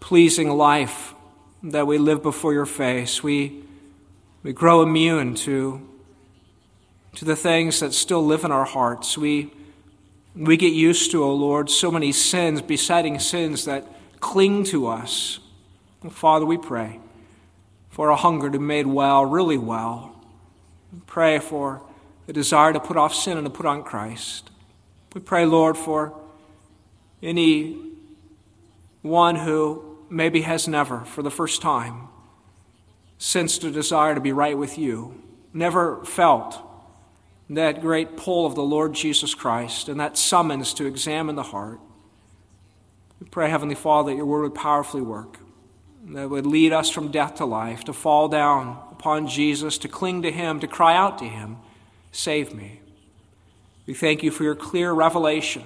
pleasing 0.00 0.50
life 0.50 1.14
that 1.62 1.86
we 1.86 1.98
live 1.98 2.22
before 2.22 2.52
your 2.52 2.66
face. 2.66 3.22
We, 3.22 3.62
we 4.42 4.52
grow 4.52 4.82
immune 4.82 5.34
to, 5.36 5.86
to 7.16 7.24
the 7.24 7.36
things 7.36 7.80
that 7.80 7.92
still 7.92 8.24
live 8.24 8.44
in 8.44 8.52
our 8.52 8.64
hearts. 8.64 9.18
We, 9.18 9.52
we 10.34 10.56
get 10.56 10.72
used 10.72 11.10
to, 11.10 11.24
O 11.24 11.28
oh 11.28 11.34
Lord, 11.34 11.70
so 11.70 11.90
many 11.90 12.12
sins, 12.12 12.62
besetting 12.62 13.18
sins 13.18 13.64
that 13.64 13.86
cling 14.20 14.64
to 14.64 14.86
us. 14.86 15.40
Father, 16.10 16.46
we 16.46 16.56
pray 16.56 17.00
for 17.90 18.10
a 18.10 18.16
hunger 18.16 18.48
to 18.50 18.58
be 18.58 18.64
made 18.64 18.86
well, 18.86 19.24
really 19.24 19.58
well. 19.58 20.14
We 20.92 21.00
pray 21.06 21.40
for 21.40 21.82
the 22.26 22.32
desire 22.32 22.72
to 22.72 22.80
put 22.80 22.96
off 22.96 23.14
sin 23.14 23.36
and 23.36 23.46
to 23.46 23.50
put 23.50 23.66
on 23.66 23.82
Christ. 23.82 24.50
We 25.14 25.20
pray, 25.20 25.46
Lord, 25.46 25.76
for 25.76 26.14
any 27.22 27.76
one 29.02 29.34
who 29.34 29.87
maybe 30.10 30.42
has 30.42 30.68
never, 30.68 31.00
for 31.00 31.22
the 31.22 31.30
first 31.30 31.62
time, 31.62 32.08
sensed 33.18 33.64
a 33.64 33.70
desire 33.70 34.14
to 34.14 34.20
be 34.20 34.32
right 34.32 34.56
with 34.56 34.78
you, 34.78 35.22
never 35.52 36.04
felt 36.04 36.64
that 37.50 37.80
great 37.80 38.16
pull 38.16 38.46
of 38.46 38.54
the 38.54 38.62
Lord 38.62 38.92
Jesus 38.92 39.34
Christ 39.34 39.88
and 39.88 39.98
that 39.98 40.18
summons 40.18 40.74
to 40.74 40.86
examine 40.86 41.34
the 41.34 41.42
heart. 41.42 41.80
We 43.20 43.28
pray, 43.28 43.50
Heavenly 43.50 43.74
Father, 43.74 44.10
that 44.10 44.16
your 44.16 44.26
word 44.26 44.42
would 44.42 44.54
powerfully 44.54 45.02
work 45.02 45.38
that 46.14 46.30
would 46.30 46.46
lead 46.46 46.72
us 46.72 46.90
from 46.90 47.10
death 47.10 47.36
to 47.36 47.44
life, 47.44 47.84
to 47.84 47.92
fall 47.92 48.28
down 48.28 48.78
upon 48.90 49.26
Jesus, 49.26 49.78
to 49.78 49.88
cling 49.88 50.22
to 50.22 50.32
Him, 50.32 50.60
to 50.60 50.66
cry 50.66 50.96
out 50.96 51.18
to 51.18 51.24
Him, 51.24 51.58
Save 52.10 52.54
me. 52.54 52.80
We 53.86 53.94
thank 53.94 54.22
you 54.22 54.30
for 54.30 54.42
your 54.42 54.54
clear 54.54 54.92
revelation 54.92 55.64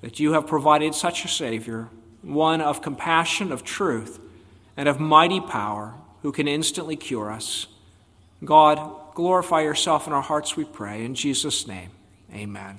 that 0.00 0.18
you 0.18 0.32
have 0.32 0.46
provided 0.46 0.94
such 0.94 1.24
a 1.24 1.28
Savior, 1.28 1.88
one 2.24 2.60
of 2.60 2.82
compassion, 2.82 3.52
of 3.52 3.64
truth, 3.64 4.20
and 4.76 4.88
of 4.88 4.98
mighty 4.98 5.40
power, 5.40 5.94
who 6.22 6.32
can 6.32 6.48
instantly 6.48 6.96
cure 6.96 7.30
us. 7.30 7.66
God, 8.44 9.14
glorify 9.14 9.62
yourself 9.62 10.06
in 10.06 10.12
our 10.12 10.22
hearts, 10.22 10.56
we 10.56 10.64
pray. 10.64 11.04
In 11.04 11.14
Jesus' 11.14 11.66
name, 11.66 11.90
amen. 12.32 12.78